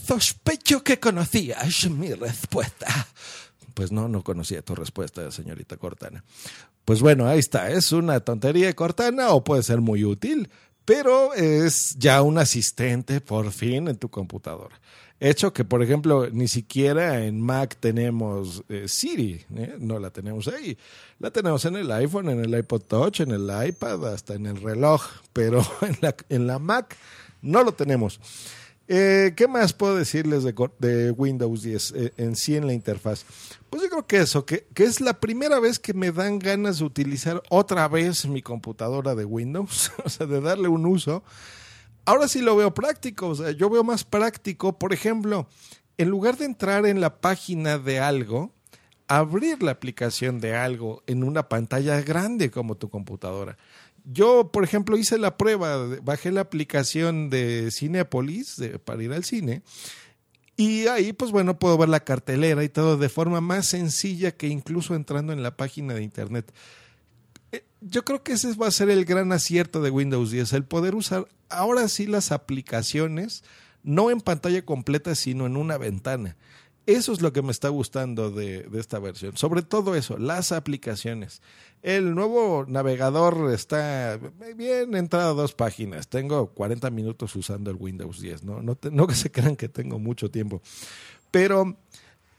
Sospecho 0.00 0.84
que 0.84 1.00
conocías 1.00 1.90
mi 1.90 2.14
respuesta. 2.14 2.86
Pues 3.74 3.90
no, 3.90 4.06
no 4.06 4.22
conocía 4.22 4.62
tu 4.62 4.76
respuesta, 4.76 5.32
señorita 5.32 5.76
Cortana. 5.78 6.22
Pues 6.84 7.00
bueno, 7.00 7.26
ahí 7.26 7.38
está. 7.38 7.70
Es 7.70 7.92
una 7.92 8.20
tontería 8.20 8.74
Cortana 8.74 9.30
o 9.30 9.42
puede 9.42 9.62
ser 9.62 9.80
muy 9.80 10.04
útil 10.04 10.48
pero 10.88 11.34
es 11.34 11.96
ya 11.98 12.22
un 12.22 12.38
asistente 12.38 13.20
por 13.20 13.52
fin 13.52 13.88
en 13.88 13.98
tu 13.98 14.08
computadora. 14.08 14.80
Hecho 15.20 15.52
que, 15.52 15.62
por 15.62 15.82
ejemplo, 15.82 16.30
ni 16.30 16.48
siquiera 16.48 17.26
en 17.26 17.42
Mac 17.42 17.76
tenemos 17.78 18.62
eh, 18.70 18.88
Siri, 18.88 19.44
¿eh? 19.54 19.76
no 19.78 19.98
la 19.98 20.08
tenemos 20.08 20.48
ahí. 20.48 20.78
La 21.18 21.30
tenemos 21.30 21.66
en 21.66 21.76
el 21.76 21.92
iPhone, 21.92 22.30
en 22.30 22.42
el 22.42 22.58
iPod 22.58 22.80
Touch, 22.84 23.20
en 23.20 23.32
el 23.32 23.50
iPad, 23.68 24.14
hasta 24.14 24.32
en 24.32 24.46
el 24.46 24.62
reloj, 24.62 25.02
pero 25.34 25.60
en 25.82 25.98
la, 26.00 26.16
en 26.30 26.46
la 26.46 26.58
Mac 26.58 26.96
no 27.42 27.62
lo 27.62 27.72
tenemos. 27.72 28.18
Eh, 28.90 29.34
¿Qué 29.36 29.46
más 29.46 29.74
puedo 29.74 29.96
decirles 29.96 30.44
de, 30.44 31.10
Windows 31.10 31.62
10 31.62 31.92
eh, 31.94 32.12
en 32.16 32.34
sí 32.34 32.56
en 32.56 32.66
la 32.66 32.72
interfaz? 32.72 33.26
Pues 33.68 33.82
yo 33.82 33.90
creo 33.90 34.06
que 34.06 34.16
eso, 34.16 34.46
que, 34.46 34.66
que, 34.72 34.84
es 34.84 35.02
la 35.02 35.20
primera 35.20 35.60
vez 35.60 35.78
que 35.78 35.92
me 35.92 36.10
dan 36.10 36.38
ganas 36.38 36.78
de 36.78 36.86
utilizar 36.86 37.42
otra 37.50 37.86
vez 37.86 38.24
mi 38.24 38.40
computadora 38.40 39.14
de 39.14 39.26
Windows, 39.26 39.92
o 40.04 40.08
sea, 40.08 40.26
de 40.26 40.40
darle 40.40 40.68
un 40.68 40.86
uso. 40.86 41.22
Ahora 42.06 42.28
sí 42.28 42.40
lo 42.40 42.56
veo 42.56 42.72
práctico, 42.72 43.28
o 43.28 43.34
sea, 43.34 43.50
yo 43.50 43.68
veo 43.68 43.84
más 43.84 44.04
práctico, 44.04 44.78
por 44.78 44.94
ejemplo, 44.94 45.46
en 45.98 46.08
lugar 46.08 46.38
de 46.38 46.46
entrar 46.46 46.86
en 46.86 47.02
la 47.02 47.20
página 47.20 47.76
de 47.76 48.00
algo, 48.00 48.54
abrir 49.06 49.62
la 49.62 49.72
aplicación 49.72 50.40
de 50.40 50.56
algo 50.56 51.02
en 51.06 51.24
una 51.24 51.50
pantalla 51.50 52.00
grande 52.00 52.50
como 52.50 52.76
tu 52.76 52.88
computadora. 52.88 53.58
Yo, 54.10 54.50
por 54.50 54.64
ejemplo, 54.64 54.96
hice 54.96 55.18
la 55.18 55.36
prueba, 55.36 55.86
bajé 56.02 56.32
la 56.32 56.40
aplicación 56.40 57.28
de 57.28 57.70
Cinepolis 57.70 58.56
de, 58.56 58.78
para 58.78 59.02
ir 59.02 59.12
al 59.12 59.24
cine 59.24 59.62
y 60.58 60.88
ahí, 60.88 61.12
pues 61.12 61.30
bueno, 61.30 61.56
puedo 61.60 61.78
ver 61.78 61.88
la 61.88 62.00
cartelera 62.00 62.64
y 62.64 62.68
todo 62.68 62.96
de 62.96 63.08
forma 63.08 63.40
más 63.40 63.68
sencilla 63.68 64.32
que 64.32 64.48
incluso 64.48 64.96
entrando 64.96 65.32
en 65.32 65.44
la 65.44 65.56
página 65.56 65.94
de 65.94 66.02
internet. 66.02 66.52
Eh, 67.52 67.64
yo 67.80 68.04
creo 68.04 68.24
que 68.24 68.32
ese 68.32 68.52
va 68.54 68.66
a 68.66 68.72
ser 68.72 68.90
el 68.90 69.04
gran 69.04 69.30
acierto 69.30 69.80
de 69.80 69.90
Windows 69.90 70.32
10, 70.32 70.52
el 70.54 70.64
poder 70.64 70.96
usar 70.96 71.28
ahora 71.48 71.86
sí 71.86 72.08
las 72.08 72.32
aplicaciones, 72.32 73.44
no 73.84 74.10
en 74.10 74.20
pantalla 74.20 74.64
completa, 74.64 75.14
sino 75.14 75.46
en 75.46 75.56
una 75.56 75.78
ventana. 75.78 76.36
Eso 76.88 77.12
es 77.12 77.20
lo 77.20 77.34
que 77.34 77.42
me 77.42 77.52
está 77.52 77.68
gustando 77.68 78.30
de, 78.30 78.66
esta 78.72 78.98
versión. 78.98 79.36
Sobre 79.36 79.60
todo 79.60 79.94
eso, 79.94 80.16
las 80.16 80.52
aplicaciones. 80.52 81.42
El 81.82 82.14
nuevo 82.14 82.64
navegador 82.66 83.52
está 83.52 84.18
bien 84.56 84.96
entrado 84.96 85.32
a 85.32 85.34
dos 85.34 85.52
páginas. 85.52 86.08
Tengo 86.08 86.46
40 86.54 86.88
minutos 86.88 87.36
usando 87.36 87.70
el 87.70 87.76
Windows 87.78 88.22
10. 88.22 88.42
No, 88.42 88.62
no, 88.62 89.10
se 89.10 89.30
crean 89.30 89.56
que 89.56 89.68
tengo 89.68 89.98
mucho 89.98 90.30
tiempo. 90.30 90.62
Pero 91.30 91.76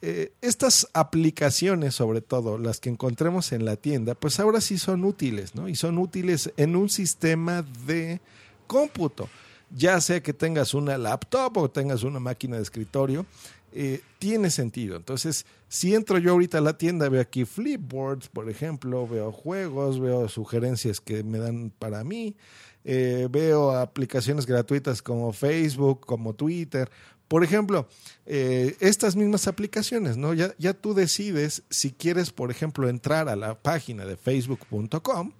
eh, 0.01 0.33
estas 0.41 0.87
aplicaciones, 0.93 1.93
sobre 1.93 2.21
todo 2.21 2.57
las 2.57 2.79
que 2.79 2.89
encontremos 2.89 3.51
en 3.51 3.65
la 3.65 3.75
tienda, 3.75 4.15
pues 4.15 4.39
ahora 4.39 4.61
sí 4.61 4.79
son 4.79 5.05
útiles, 5.05 5.53
¿no? 5.53 5.69
Y 5.69 5.75
son 5.75 5.99
útiles 5.99 6.51
en 6.57 6.75
un 6.75 6.89
sistema 6.89 7.63
de 7.85 8.19
cómputo. 8.65 9.29
Ya 9.69 10.01
sea 10.01 10.23
que 10.23 10.33
tengas 10.33 10.73
una 10.73 10.97
laptop 10.97 11.55
o 11.57 11.69
tengas 11.69 12.01
una 12.01 12.19
máquina 12.19 12.55
de 12.55 12.63
escritorio, 12.63 13.27
eh, 13.73 14.01
tiene 14.17 14.49
sentido. 14.49 14.95
Entonces, 14.95 15.45
si 15.67 15.93
entro 15.93 16.17
yo 16.17 16.31
ahorita 16.31 16.57
a 16.57 16.61
la 16.61 16.77
tienda, 16.77 17.09
veo 17.09 17.21
aquí 17.21 17.45
flipboards, 17.45 18.27
por 18.29 18.49
ejemplo, 18.49 19.07
veo 19.07 19.31
juegos, 19.31 19.99
veo 19.99 20.27
sugerencias 20.27 20.99
que 20.99 21.23
me 21.23 21.37
dan 21.37 21.71
para 21.77 22.03
mí, 22.03 22.35
eh, 22.83 23.27
veo 23.29 23.71
aplicaciones 23.71 24.45
gratuitas 24.45 25.01
como 25.01 25.31
Facebook, 25.33 26.05
como 26.05 26.33
Twitter. 26.33 26.89
Por 27.27 27.43
ejemplo, 27.43 27.87
eh, 28.25 28.75
estas 28.79 29.15
mismas 29.15 29.47
aplicaciones, 29.47 30.17
¿no? 30.17 30.33
Ya, 30.33 30.55
ya 30.57 30.73
tú 30.73 30.95
decides 30.95 31.61
si 31.69 31.91
quieres, 31.91 32.31
por 32.31 32.49
ejemplo, 32.49 32.89
entrar 32.89 33.29
a 33.29 33.35
la 33.35 33.61
página 33.61 34.05
de 34.05 34.17
facebook.com 34.17 35.31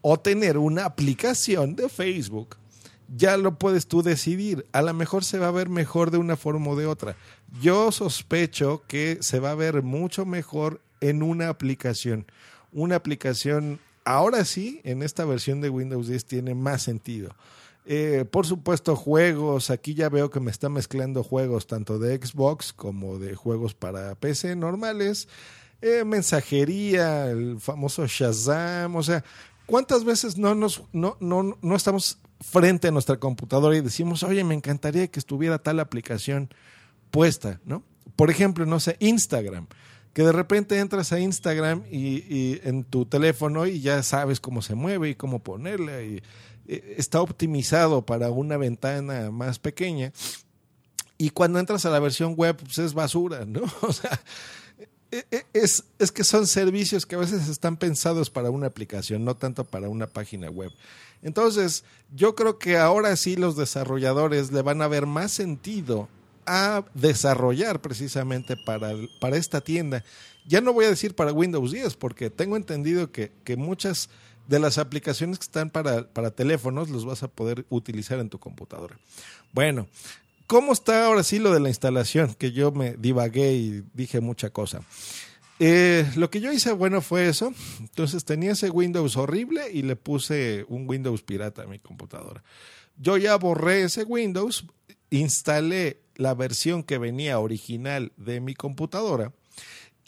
o 0.00 0.18
tener 0.18 0.56
una 0.56 0.86
aplicación 0.86 1.76
de 1.76 1.90
Facebook 1.90 2.56
ya 3.08 3.36
lo 3.36 3.58
puedes 3.58 3.86
tú 3.86 4.02
decidir. 4.02 4.66
A 4.72 4.82
lo 4.82 4.92
mejor 4.94 5.24
se 5.24 5.38
va 5.38 5.48
a 5.48 5.52
ver 5.52 5.68
mejor 5.68 6.10
de 6.10 6.18
una 6.18 6.36
forma 6.36 6.70
o 6.70 6.76
de 6.76 6.86
otra. 6.86 7.16
Yo 7.60 7.90
sospecho 7.92 8.82
que 8.86 9.18
se 9.20 9.40
va 9.40 9.52
a 9.52 9.56
ver 9.56 9.82
mucho 9.82 10.26
mejor 10.26 10.80
en 11.00 11.22
una 11.22 11.48
aplicación. 11.48 12.26
Una 12.72 12.96
aplicación, 12.96 13.80
ahora 14.04 14.44
sí, 14.44 14.80
en 14.84 15.02
esta 15.02 15.24
versión 15.24 15.60
de 15.60 15.70
Windows 15.70 16.08
10 16.08 16.24
tiene 16.26 16.54
más 16.54 16.82
sentido. 16.82 17.34
Eh, 17.86 18.26
por 18.30 18.46
supuesto, 18.46 18.94
juegos. 18.96 19.70
Aquí 19.70 19.94
ya 19.94 20.10
veo 20.10 20.28
que 20.28 20.40
me 20.40 20.50
está 20.50 20.68
mezclando 20.68 21.24
juegos 21.24 21.66
tanto 21.66 21.98
de 21.98 22.16
Xbox 22.18 22.74
como 22.74 23.18
de 23.18 23.34
juegos 23.34 23.74
para 23.74 24.14
PC 24.14 24.56
normales. 24.56 25.28
Eh, 25.80 26.04
mensajería, 26.04 27.30
el 27.30 27.58
famoso 27.60 28.06
Shazam. 28.06 28.96
O 28.96 29.02
sea, 29.02 29.24
¿cuántas 29.64 30.04
veces 30.04 30.36
no, 30.36 30.54
nos, 30.54 30.82
no, 30.92 31.16
no, 31.20 31.56
no 31.62 31.76
estamos 31.76 32.18
frente 32.40 32.88
a 32.88 32.90
nuestra 32.90 33.18
computadora 33.18 33.76
y 33.76 33.80
decimos, 33.80 34.22
oye, 34.22 34.44
me 34.44 34.54
encantaría 34.54 35.08
que 35.08 35.18
estuviera 35.18 35.58
tal 35.58 35.80
aplicación 35.80 36.50
puesta, 37.10 37.60
¿no? 37.64 37.82
Por 38.16 38.30
ejemplo, 38.30 38.66
no 38.66 38.80
sé, 38.80 38.96
Instagram, 39.00 39.66
que 40.12 40.22
de 40.22 40.32
repente 40.32 40.78
entras 40.78 41.12
a 41.12 41.20
Instagram 41.20 41.84
y, 41.90 42.60
en 42.64 42.84
tu 42.84 43.06
teléfono 43.06 43.66
y 43.66 43.80
ya 43.80 44.02
sabes 44.02 44.40
cómo 44.40 44.62
se 44.62 44.74
mueve 44.74 45.10
y 45.10 45.14
cómo 45.14 45.40
ponerle 45.40 46.06
y 46.06 46.22
eh, 46.66 46.94
está 46.98 47.20
optimizado 47.20 48.04
para 48.04 48.30
una 48.30 48.56
ventana 48.56 49.30
más 49.30 49.58
pequeña 49.58 50.12
y 51.18 51.30
cuando 51.30 51.58
entras 51.58 51.84
a 51.84 51.90
la 51.90 51.98
versión 51.98 52.34
web 52.34 52.56
pues 52.56 52.78
es 52.78 52.94
basura, 52.94 53.44
¿no? 53.44 53.62
O 53.82 53.92
sea, 53.92 54.20
es, 55.52 55.84
es 55.98 56.12
que 56.12 56.24
son 56.24 56.46
servicios 56.46 57.06
que 57.06 57.14
a 57.14 57.18
veces 57.18 57.48
están 57.48 57.76
pensados 57.76 58.30
para 58.30 58.50
una 58.50 58.66
aplicación, 58.66 59.24
no 59.24 59.36
tanto 59.36 59.64
para 59.64 59.88
una 59.88 60.06
página 60.06 60.50
web. 60.50 60.70
Entonces, 61.22 61.84
yo 62.14 62.34
creo 62.34 62.58
que 62.58 62.76
ahora 62.76 63.16
sí 63.16 63.36
los 63.36 63.56
desarrolladores 63.56 64.52
le 64.52 64.62
van 64.62 64.82
a 64.82 64.88
ver 64.88 65.06
más 65.06 65.32
sentido 65.32 66.08
a 66.46 66.84
desarrollar 66.94 67.80
precisamente 67.80 68.56
para, 68.56 68.92
para 69.20 69.36
esta 69.36 69.60
tienda. 69.60 70.04
Ya 70.46 70.60
no 70.60 70.72
voy 70.72 70.86
a 70.86 70.90
decir 70.90 71.14
para 71.14 71.32
Windows 71.32 71.72
10, 71.72 71.96
porque 71.96 72.30
tengo 72.30 72.56
entendido 72.56 73.12
que, 73.12 73.32
que 73.44 73.56
muchas 73.56 74.08
de 74.46 74.58
las 74.58 74.78
aplicaciones 74.78 75.38
que 75.38 75.44
están 75.44 75.68
para, 75.68 76.08
para 76.08 76.30
teléfonos 76.30 76.88
los 76.88 77.04
vas 77.04 77.22
a 77.22 77.28
poder 77.28 77.66
utilizar 77.68 78.18
en 78.18 78.30
tu 78.30 78.38
computadora. 78.38 78.98
Bueno, 79.52 79.88
¿cómo 80.48 80.72
está 80.72 81.06
ahora 81.06 81.22
sí 81.22 81.38
lo 81.38 81.52
de 81.54 81.60
la 81.60 81.68
instalación? 81.68 82.34
Que 82.34 82.50
yo 82.50 82.72
me 82.72 82.94
divagué 82.94 83.52
y 83.52 83.84
dije 83.94 84.20
mucha 84.20 84.50
cosa. 84.50 84.82
Eh, 85.60 86.10
lo 86.16 86.30
que 86.30 86.40
yo 86.40 86.52
hice, 86.52 86.72
bueno, 86.72 87.00
fue 87.00 87.28
eso. 87.28 87.54
Entonces 87.78 88.24
tenía 88.24 88.52
ese 88.52 88.70
Windows 88.70 89.16
horrible 89.16 89.70
y 89.72 89.82
le 89.82 89.94
puse 89.94 90.64
un 90.68 90.88
Windows 90.88 91.22
pirata 91.22 91.62
a 91.62 91.66
mi 91.66 91.78
computadora. 91.78 92.42
Yo 92.96 93.16
ya 93.16 93.36
borré 93.36 93.82
ese 93.82 94.02
Windows, 94.02 94.66
instalé 95.10 96.00
la 96.16 96.34
versión 96.34 96.82
que 96.82 96.98
venía 96.98 97.38
original 97.38 98.10
de 98.16 98.40
mi 98.40 98.54
computadora 98.54 99.32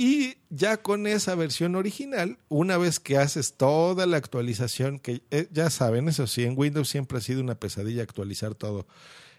y 0.02 0.38
ya 0.48 0.78
con 0.78 1.06
esa 1.06 1.34
versión 1.34 1.76
original, 1.76 2.38
una 2.48 2.78
vez 2.78 2.98
que 3.00 3.18
haces 3.18 3.58
toda 3.58 4.06
la 4.06 4.16
actualización, 4.16 4.98
que 4.98 5.20
eh, 5.30 5.46
ya 5.52 5.68
saben, 5.68 6.08
eso 6.08 6.26
sí, 6.26 6.42
en 6.44 6.54
Windows 6.56 6.88
siempre 6.88 7.18
ha 7.18 7.20
sido 7.20 7.42
una 7.42 7.56
pesadilla 7.56 8.02
actualizar 8.02 8.54
todo. 8.54 8.86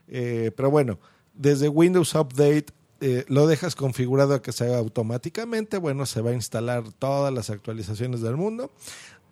Eh, 0.08 0.52
pero 0.56 0.70
bueno, 0.72 1.00
desde 1.34 1.70
Windows 1.70 2.14
Update 2.16 2.68
eh, 3.00 3.26
lo 3.28 3.48
dejas 3.48 3.76
configurado 3.76 4.34
a 4.36 4.42
que 4.42 4.52
se 4.52 4.66
haga 4.66 4.78
automáticamente. 4.78 5.78
Bueno, 5.78 6.06
se 6.06 6.22
va 6.22 6.32
a 6.32 6.36
instalar 6.36 6.84
todas 6.94 7.34
las 7.34 7.50
actualizaciones 7.50 8.22
del 8.22 8.36
mundo. 8.38 8.72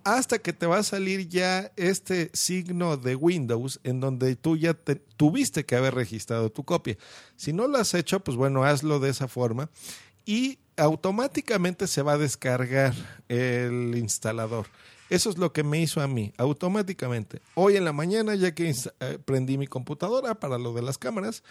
Hasta 0.06 0.40
que 0.40 0.54
te 0.54 0.66
va 0.66 0.78
a 0.80 0.84
salir 0.84 1.28
ya 1.28 1.72
este 1.76 2.32
signo 2.34 2.96
de 2.98 3.16
Windows 3.16 3.80
en 3.84 4.00
donde 4.00 4.36
tú 4.38 4.56
ya 4.56 4.74
te- 4.74 4.96
tuviste 4.96 5.66
que 5.66 5.76
haber 5.76 5.94
registrado 5.94 6.50
tu 6.52 6.64
copia. 6.64 6.98
Si 7.36 7.52
no 7.54 7.68
lo 7.68 7.78
has 7.78 7.94
hecho, 7.94 8.22
pues 8.22 8.38
bueno, 8.38 8.64
hazlo 8.64 9.00
de 9.00 9.10
esa 9.10 9.28
forma 9.28 9.70
y 10.26 10.58
automáticamente 10.78 11.86
se 11.86 12.02
va 12.02 12.14
a 12.14 12.18
descargar 12.18 12.94
el 13.28 13.94
instalador. 13.98 14.68
Eso 15.10 15.30
es 15.30 15.38
lo 15.38 15.52
que 15.52 15.64
me 15.64 15.82
hizo 15.82 16.02
a 16.02 16.08
mí, 16.08 16.34
automáticamente. 16.38 17.42
Hoy 17.56 17.76
en 17.76 17.86
la 17.86 17.94
mañana, 17.94 18.36
ya 18.36 18.54
que 18.54 18.70
eh, 18.70 19.20
prendí 19.26 19.58
mi 19.58 19.68
computadora 19.68 20.40
para 20.40 20.58
lo 20.58 20.74
de 20.74 20.84
las 20.84 20.98
cámaras, 20.98 21.44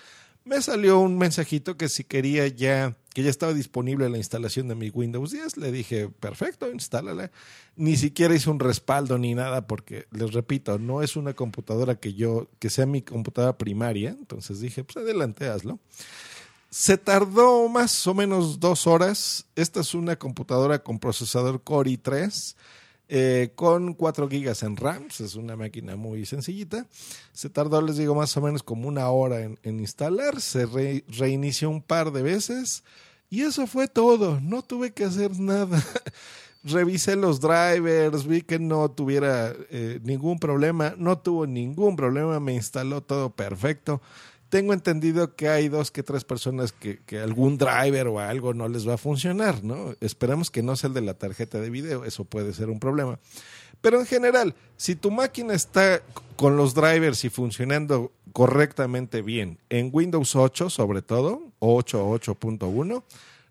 me 0.45 0.63
salió 0.63 1.01
un 1.01 1.19
mensajito 1.19 1.77
que 1.77 1.89
si 1.89 2.05
quería 2.05 2.47
ya, 2.47 2.97
que 3.13 3.23
ya 3.23 3.31
estaba 3.31 3.53
disponible 3.53 4.09
la 4.09 4.17
instalación 4.17 4.69
de 4.69 4.77
mi 4.77 4.91
Windows 4.91 5.33
10, 5.33 5.57
le 5.59 5.73
dije, 5.73 6.09
perfecto, 6.09 6.71
instálala. 6.71 7.31
Ni 7.77 7.97
siquiera 7.97 8.35
hice 8.35 8.49
un 8.49 8.61
respaldo 8.61 9.19
ni 9.19 9.35
nada, 9.35 9.67
porque 9.67 10.07
les 10.11 10.33
repito, 10.33 10.79
no 10.79 11.03
es 11.03 11.17
una 11.17 11.35
computadora 11.35 11.97
que 11.97 12.15
yo, 12.15 12.49
que 12.61 12.71
sea 12.71 12.87
mi 12.87 13.03
computadora 13.03 13.59
primaria, 13.59 14.11
entonces 14.11 14.61
dije, 14.61 14.85
pues 14.85 14.97
adelante, 14.97 15.49
hazlo. 15.49 15.81
Se 16.71 16.97
tardó 16.97 17.69
más 17.69 18.07
o 18.07 18.15
menos 18.15 18.61
dos 18.61 18.87
horas. 18.87 19.47
Esta 19.57 19.81
es 19.81 19.95
una 19.95 20.17
computadora 20.17 20.83
con 20.83 20.99
procesador 20.99 21.63
Core 21.63 21.91
i3 21.93 22.57
eh, 23.09 23.53
con 23.55 23.95
4 23.95 24.29
gigas 24.29 24.63
en 24.63 24.77
RAM. 24.77 25.07
Es 25.19 25.35
una 25.35 25.57
máquina 25.57 25.97
muy 25.97 26.27
sencillita. 26.27 26.87
Se 27.33 27.49
tardó, 27.51 27.81
les 27.83 27.97
digo, 27.97 28.15
más 28.15 28.37
o 28.37 28.41
menos 28.41 28.63
como 28.63 28.87
una 28.89 29.09
hora 29.11 29.41
en, 29.43 29.59
instalar. 29.81 30.41
Se 30.41 30.67
re- 30.67 31.05
reinició 31.09 31.71
un 31.71 31.83
par 31.83 32.13
de 32.13 32.23
veces. 32.23 32.85
Y 33.31 33.43
eso 33.43 33.67
fue 33.67 33.89
todo. 33.89 34.41
No 34.41 34.63
tuve 34.63 34.93
que 34.93 35.05
hacer 35.05 35.39
nada. 35.39 35.83
Revisé 36.65 37.15
los 37.15 37.41
drivers, 37.41 38.27
vi 38.27 38.43
que 38.43 38.59
no 38.59 38.91
tuviera 38.91 39.55
eh, 39.71 40.01
ningún 40.03 40.39
problema. 40.39 40.95
No 40.99 41.17
tuvo 41.19 41.47
ningún 41.47 41.95
problema. 41.97 42.41
Me 42.41 42.55
instaló 42.55 43.01
todo 43.01 43.31
perfecto. 43.31 44.03
Tengo 44.49 44.73
entendido 44.73 45.37
que 45.37 45.49
hay 45.49 45.69
dos 45.69 45.91
que 45.91 46.03
tres 46.03 46.25
personas 46.25 46.73
que, 46.73 47.01
que 47.05 47.19
algún 47.19 47.59
driver 47.59 48.09
o 48.09 48.19
algo 48.19 48.55
no 48.55 48.69
les 48.69 48.89
va 48.89 48.95
a 48.95 48.99
funcionar, 48.99 49.63
¿no? 49.63 49.95
Esperamos 50.01 50.51
que 50.51 50.63
no 50.63 50.75
sea 50.77 50.89
el 50.89 50.95
de 50.95 51.03
la 51.03 51.15
tarjeta 51.15 51.61
de 51.61 51.71
video, 51.71 52.05
eso 52.05 52.25
puede 52.25 52.55
ser 52.55 52.71
un 52.71 52.81
problema. 52.81 53.19
Pero 53.81 54.01
en 54.01 54.07
general, 54.07 54.55
si 54.77 54.97
tu 54.97 55.11
máquina 55.11 55.55
está 55.55 56.03
con 56.37 56.57
los 56.57 56.75
drivers 56.75 57.25
y 57.25 57.31
funcionando 57.31 58.13
correctamente 58.33 59.23
bien, 59.23 59.59
en 59.69 59.91
Windows 59.93 60.35
8 60.35 60.71
sobre 60.71 61.03
todo, 61.03 61.43
8 61.61 62.05
o 62.05 62.19
8.1, 62.19 63.03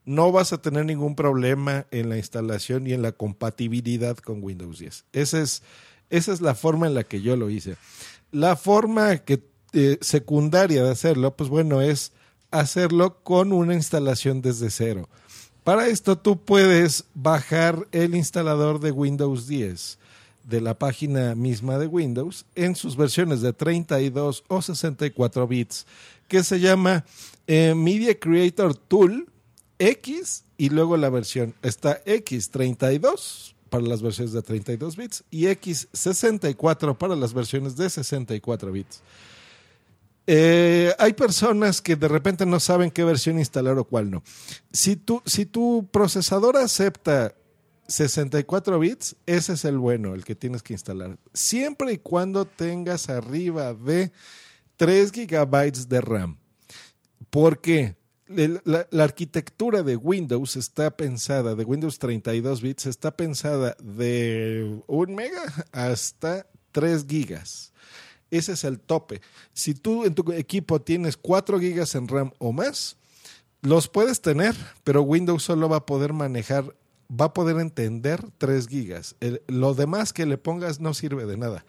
no 0.06 0.32
vas 0.32 0.54
a 0.54 0.62
tener 0.62 0.86
ningún 0.86 1.16
problema 1.16 1.86
en 1.92 2.10
la 2.10 2.18
instalación 2.18 2.88
y 2.88 2.94
en 2.94 3.02
la 3.02 3.12
compatibilidad 3.12 4.18
con 4.18 4.44
Windows 4.44 4.80
10. 4.80 5.06
Esa 5.14 5.42
es, 5.42 5.64
esa 6.10 6.34
es 6.34 6.42
la 6.42 6.56
forma 6.56 6.88
en 6.88 6.94
la 6.94 7.04
que 7.04 7.22
yo 7.22 7.36
lo 7.36 7.50
hice. 7.50 7.76
La 8.32 8.56
forma 8.56 9.18
que 9.18 9.38
eh, 9.74 9.98
secundaria 10.02 10.84
de 10.84 10.92
hacerlo, 10.92 11.36
pues 11.36 11.50
bueno, 11.50 11.82
es 11.82 12.12
hacerlo 12.52 13.22
con 13.24 13.52
una 13.52 13.74
instalación 13.74 14.42
desde 14.42 14.70
cero. 14.70 15.10
Para 15.64 15.88
esto 15.88 16.18
tú 16.18 16.44
puedes 16.44 17.06
bajar 17.14 17.88
el 17.92 18.16
instalador 18.16 18.80
de 18.80 18.92
Windows 18.92 19.48
10 19.48 20.00
de 20.46 20.62
la 20.62 20.80
página 20.80 21.36
misma 21.36 21.78
de 21.78 21.88
Windows 21.88 22.46
en 22.56 22.76
sus 22.76 22.96
versiones 22.96 23.42
de 23.42 23.52
32 23.52 24.46
o 24.48 24.62
64 24.62 25.48
bits, 25.48 25.86
que 26.30 26.44
se 26.44 26.62
llama 26.62 27.04
eh, 27.48 27.74
Media 27.76 28.18
Creator 28.18 28.76
Tool 28.76 29.30
X 29.78 30.46
y 30.58 30.70
luego 30.70 30.96
la 30.96 31.10
versión 31.10 31.54
está 31.62 32.04
X32 32.06 33.54
para 33.70 33.84
las 33.84 34.02
versiones 34.02 34.32
de 34.32 34.42
32 34.42 34.96
bits 34.96 35.24
y 35.30 35.46
X64 35.48 36.98
para 36.98 37.16
las 37.16 37.34
versiones 37.34 37.76
de 37.76 37.90
64 37.90 38.72
bits. 38.72 39.02
Eh, 40.28 40.94
hay 41.00 41.14
personas 41.14 41.82
que 41.82 41.96
de 41.96 42.08
repente 42.10 42.46
no 42.46 42.60
saben 42.60 42.92
qué 42.92 43.04
versión 43.06 43.40
instalar 43.40 43.78
o 43.78 43.86
cuál 43.86 44.12
no. 44.12 44.24
Si 44.74 44.98
tu, 44.98 45.22
si 45.26 45.46
tu 45.46 45.88
procesador 45.92 46.58
acepta 46.58 47.34
64 47.88 48.78
bits, 48.80 49.16
ese 49.26 49.54
es 49.54 49.64
el 49.64 49.78
bueno, 49.78 50.14
el 50.14 50.26
que 50.26 50.36
tienes 50.36 50.62
que 50.64 50.74
instalar. 50.74 51.18
Siempre 51.34 51.94
y 51.94 51.98
cuando 52.00 52.46
tengas 52.46 53.08
arriba 53.10 53.74
de 53.74 54.12
3 54.76 55.12
gigabytes 55.14 55.88
de 55.88 56.02
RAM. 56.02 56.38
¿Por 57.30 57.62
qué? 57.62 57.96
El- 58.28 58.60
La, 58.66 58.86
la 58.92 59.06
arquitectura 59.06 59.82
de 59.84 59.96
Windows 59.96 60.58
está 60.58 60.92
pensada, 60.98 61.56
de 61.56 61.64
Windows 61.64 61.98
32 62.00 62.62
bits, 62.62 62.86
está 62.88 63.16
pensada 63.16 63.78
de 63.82 64.82
1 64.88 65.16
mega 65.16 65.42
hasta 65.72 66.46
3 66.74 67.06
gigas. 67.08 67.72
Ese 68.32 68.54
es 68.54 68.64
el 68.64 68.80
tope. 68.80 69.22
Si 69.54 69.74
tú 69.74 70.06
en 70.06 70.14
tu 70.16 70.32
equipo 70.34 70.82
tienes 70.82 71.18
4 71.18 71.60
gigas 71.60 71.96
en 71.96 72.08
RAM 72.08 72.32
o 72.40 72.52
más, 72.52 72.98
los 73.62 73.88
puedes 73.88 74.22
tener, 74.22 74.56
pero 74.84 75.02
Windows 75.02 75.44
solo 75.44 75.70
va 75.70 75.78
a 75.78 75.86
poder 75.86 76.14
manejar, 76.14 76.76
va 77.10 77.26
a 77.26 77.34
poder 77.34 77.58
entender 77.60 78.24
3 78.38 78.68
gigas. 78.68 79.16
El- 79.20 79.42
lo 79.48 79.74
demás 79.74 80.14
que 80.14 80.26
le 80.26 80.38
pongas 80.38 80.80
no 80.80 80.94
sirve 80.94 81.26
de 81.26 81.38
nada. 81.38 81.66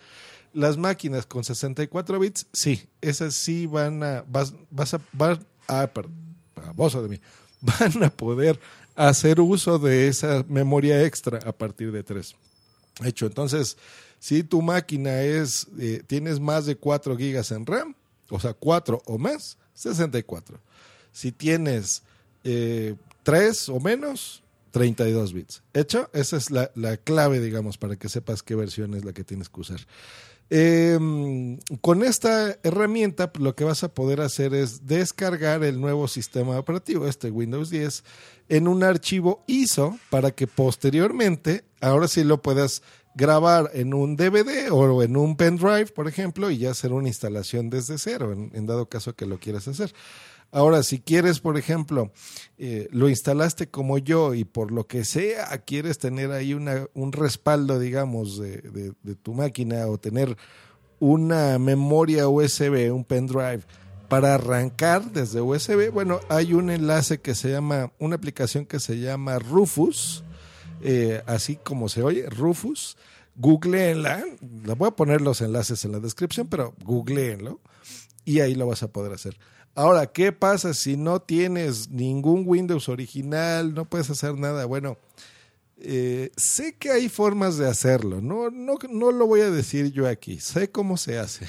Las 0.52 0.76
máquinas 0.76 1.26
con 1.26 1.44
64 1.44 2.18
bits, 2.18 2.46
sí, 2.52 2.88
esas 3.00 3.34
sí 3.34 3.66
van 3.66 4.02
a, 4.02 4.24
vas, 4.28 4.54
vas 4.70 4.94
a, 4.94 5.00
van 5.12 5.44
a, 5.68 5.86
perdón, 5.86 6.14
baboso 6.56 7.02
de 7.02 7.08
mí, 7.10 7.20
van 7.60 8.02
a 8.02 8.10
poder 8.10 8.58
hacer 8.96 9.40
uso 9.40 9.78
de 9.78 10.08
esa 10.08 10.44
memoria 10.48 11.04
extra 11.04 11.38
a 11.46 11.52
partir 11.52 11.92
de 11.92 12.02
3. 12.02 12.34
Hecho, 13.04 13.26
entonces, 13.26 13.76
si 14.18 14.42
tu 14.42 14.62
máquina 14.62 15.22
es, 15.22 15.66
eh, 15.78 16.02
tienes 16.06 16.40
más 16.40 16.66
de 16.66 16.76
4 16.76 17.16
gigas 17.16 17.52
en 17.52 17.66
RAM, 17.66 17.94
o 18.30 18.40
sea, 18.40 18.54
4 18.54 19.02
o 19.06 19.18
más, 19.18 19.56
64. 19.74 20.60
Si 21.12 21.32
tienes 21.32 22.02
eh, 22.44 22.96
3 23.22 23.68
o 23.68 23.80
menos, 23.80 24.42
32 24.70 25.32
bits. 25.32 25.62
Hecho, 25.72 26.10
esa 26.12 26.36
es 26.36 26.50
la, 26.50 26.70
la 26.74 26.96
clave, 26.96 27.40
digamos, 27.40 27.78
para 27.78 27.96
que 27.96 28.08
sepas 28.08 28.42
qué 28.42 28.54
versión 28.54 28.94
es 28.94 29.04
la 29.04 29.12
que 29.12 29.24
tienes 29.24 29.48
que 29.48 29.60
usar. 29.60 29.80
Eh, 30.50 30.98
con 31.82 32.02
esta 32.02 32.56
herramienta 32.62 33.30
lo 33.38 33.54
que 33.54 33.64
vas 33.64 33.84
a 33.84 33.92
poder 33.92 34.22
hacer 34.22 34.54
es 34.54 34.86
descargar 34.86 35.62
el 35.62 35.80
nuevo 35.80 36.08
sistema 36.08 36.58
operativo, 36.58 37.06
este 37.06 37.30
Windows 37.30 37.68
10, 37.70 38.02
en 38.48 38.66
un 38.66 38.82
archivo 38.82 39.44
ISO 39.46 39.98
para 40.08 40.30
que 40.30 40.46
posteriormente, 40.46 41.64
ahora 41.80 42.08
sí 42.08 42.24
lo 42.24 42.40
puedas 42.40 42.82
grabar 43.14 43.70
en 43.74 43.92
un 43.94 44.16
DVD 44.16 44.70
o 44.70 45.02
en 45.02 45.16
un 45.16 45.36
pendrive, 45.36 45.86
por 45.86 46.08
ejemplo, 46.08 46.50
y 46.50 46.58
ya 46.58 46.70
hacer 46.70 46.92
una 46.92 47.08
instalación 47.08 47.68
desde 47.68 47.98
cero, 47.98 48.32
en 48.32 48.66
dado 48.66 48.88
caso 48.88 49.14
que 49.14 49.26
lo 49.26 49.38
quieras 49.38 49.68
hacer. 49.68 49.92
Ahora, 50.50 50.82
si 50.82 50.98
quieres, 51.00 51.40
por 51.40 51.58
ejemplo, 51.58 52.10
eh, 52.56 52.88
lo 52.90 53.08
instalaste 53.08 53.68
como 53.68 53.98
yo 53.98 54.34
y 54.34 54.44
por 54.44 54.72
lo 54.72 54.86
que 54.86 55.04
sea 55.04 55.46
quieres 55.58 55.98
tener 55.98 56.32
ahí 56.32 56.54
una, 56.54 56.86
un 56.94 57.12
respaldo, 57.12 57.78
digamos, 57.78 58.38
de, 58.38 58.62
de, 58.62 58.92
de 59.02 59.14
tu 59.14 59.34
máquina 59.34 59.86
o 59.86 59.98
tener 59.98 60.36
una 61.00 61.58
memoria 61.58 62.28
USB, 62.28 62.92
un 62.92 63.04
pendrive, 63.04 63.62
para 64.08 64.34
arrancar 64.34 65.12
desde 65.12 65.40
USB, 65.40 65.90
bueno, 65.92 66.20
hay 66.30 66.54
un 66.54 66.70
enlace 66.70 67.20
que 67.20 67.34
se 67.34 67.50
llama, 67.50 67.92
una 67.98 68.16
aplicación 68.16 68.64
que 68.64 68.80
se 68.80 68.98
llama 68.98 69.38
Rufus, 69.38 70.24
eh, 70.80 71.22
así 71.26 71.56
como 71.56 71.88
se 71.88 72.02
oye, 72.02 72.28
Rufus. 72.28 72.96
Googleenla, 73.40 74.24
la 74.64 74.74
voy 74.74 74.88
a 74.88 74.96
poner 74.96 75.20
los 75.20 75.40
enlaces 75.42 75.84
en 75.84 75.92
la 75.92 76.00
descripción, 76.00 76.48
pero 76.48 76.74
googleenlo 76.84 77.60
y 78.28 78.40
ahí 78.40 78.54
lo 78.54 78.66
vas 78.66 78.82
a 78.82 78.92
poder 78.92 79.14
hacer. 79.14 79.38
Ahora, 79.74 80.08
¿qué 80.08 80.32
pasa 80.32 80.74
si 80.74 80.98
no 80.98 81.22
tienes 81.22 81.88
ningún 81.88 82.42
Windows 82.46 82.90
original, 82.90 83.72
no 83.72 83.86
puedes 83.86 84.10
hacer 84.10 84.34
nada? 84.36 84.66
Bueno, 84.66 84.98
eh, 85.78 86.30
sé 86.36 86.76
que 86.76 86.90
hay 86.90 87.08
formas 87.08 87.56
de 87.56 87.66
hacerlo, 87.66 88.20
no, 88.20 88.50
no, 88.50 88.76
no 88.90 89.12
lo 89.12 89.26
voy 89.26 89.40
a 89.40 89.50
decir 89.50 89.92
yo 89.92 90.06
aquí, 90.06 90.40
sé 90.40 90.70
cómo 90.70 90.98
se 90.98 91.18
hace. 91.18 91.46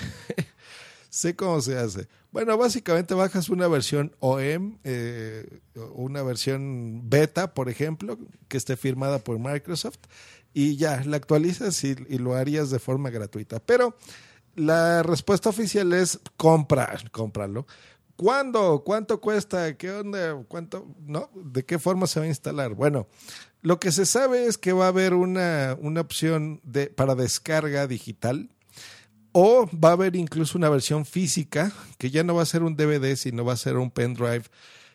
sé 1.10 1.36
cómo 1.36 1.60
se 1.60 1.78
hace. 1.78 2.08
Bueno, 2.32 2.58
básicamente 2.58 3.14
bajas 3.14 3.50
una 3.50 3.68
versión 3.68 4.16
OEM, 4.20 4.78
eh, 4.86 5.60
una 5.96 6.24
versión 6.24 7.10
beta, 7.10 7.54
por 7.54 7.68
ejemplo, 7.68 8.18
que 8.48 8.56
esté 8.56 8.78
firmada 8.78 9.20
por 9.20 9.38
Microsoft, 9.38 10.00
y 10.54 10.78
ya, 10.78 11.04
la 11.04 11.18
actualizas 11.18 11.84
y, 11.84 11.98
y 12.08 12.20
lo 12.20 12.36
harías 12.36 12.70
de 12.70 12.80
forma 12.80 13.10
gratuita. 13.10 13.60
Pero 13.60 13.98
la 14.60 15.04
respuesta 15.04 15.50
oficial 15.50 15.94
es 15.94 16.20
comprar, 16.38 17.10
cómpralo. 17.12 17.66
¿Cuándo? 18.16 18.84
¿Cuánto 18.86 19.22
cuesta? 19.22 19.78
¿Qué 19.78 19.92
onda? 19.92 20.44
¿Cuánto? 20.48 20.94
¿No? 21.06 21.30
¿De 21.34 21.64
qué 21.64 21.80
forma 21.80 22.06
se 22.06 22.20
va 22.20 22.26
a 22.26 22.30
instalar? 22.30 22.74
Bueno, 22.74 23.08
lo 23.62 23.80
que 23.80 23.94
se 23.94 24.06
sabe 24.06 24.46
es 24.46 24.58
que 24.58 24.74
va 24.74 24.86
a 24.86 24.90
haber 24.90 25.14
una, 25.14 25.78
una 25.80 26.02
opción 26.02 26.60
de, 26.64 26.88
para 26.88 27.16
descarga 27.16 27.88
digital 27.88 28.50
o 29.32 29.70
va 29.74 29.90
a 29.90 29.94
haber 29.94 30.18
incluso 30.18 30.58
una 30.58 30.70
versión 30.70 31.06
física 31.06 31.72
que 31.98 32.12
ya 32.12 32.24
no 32.24 32.36
va 32.36 32.42
a 32.42 32.46
ser 32.46 32.64
un 32.64 32.76
DVD, 32.76 33.16
sino 33.16 33.46
va 33.46 33.54
a 33.54 33.58
ser 33.58 33.78
un 33.78 33.92
pendrive 33.92 34.44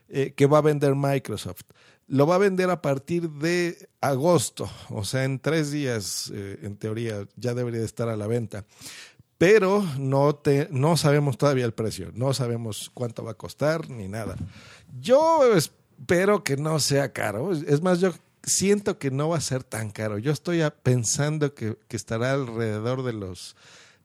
eh, 0.09 0.35
que 0.37 0.47
va 0.47 0.59
a 0.59 0.63
vender 0.63 0.95
Microsoft. 0.95 1.63
Lo 2.07 2.27
va 2.27 2.35
a 2.35 2.39
vender 2.39 2.69
a 2.69 2.83
partir 2.83 3.31
de 3.31 3.89
agosto, 4.03 4.69
o 4.91 5.05
sea, 5.05 5.25
en 5.25 5.39
tres 5.39 5.71
días, 5.71 6.31
eh, 6.35 6.59
en 6.63 6.77
teoría, 6.77 7.27
ya 7.37 7.55
debería 7.55 7.81
de 7.81 7.87
estar 7.87 8.11
a 8.11 8.17
la 8.17 8.27
venta 8.27 8.67
pero 9.45 9.85
no, 9.99 10.35
te, 10.35 10.69
no 10.71 10.97
sabemos 10.97 11.37
todavía 11.37 11.67
el 11.67 11.75
precio, 11.75 12.11
no 12.15 12.33
sabemos 12.33 12.91
cuánto 12.95 13.23
va 13.23 13.33
a 13.33 13.35
costar 13.35 13.91
ni 13.91 14.09
nada. 14.09 14.37
Yo 15.03 15.55
espero 15.55 16.43
que 16.43 16.57
no 16.57 16.81
sea 16.81 17.13
caro, 17.13 17.53
es 17.53 17.83
más, 17.83 18.01
yo 18.01 18.15
siento 18.43 18.99
que 18.99 19.11
no 19.11 19.29
va 19.29 19.37
a 19.37 19.43
ser 19.43 19.63
tan 19.63 19.91
caro. 19.91 20.17
Yo 20.17 20.33
estoy 20.33 20.63
pensando 20.83 21.55
que, 21.55 21.77
estará 21.91 22.33
alrededor 22.33 23.03
de 23.03 23.13
los 23.13 23.55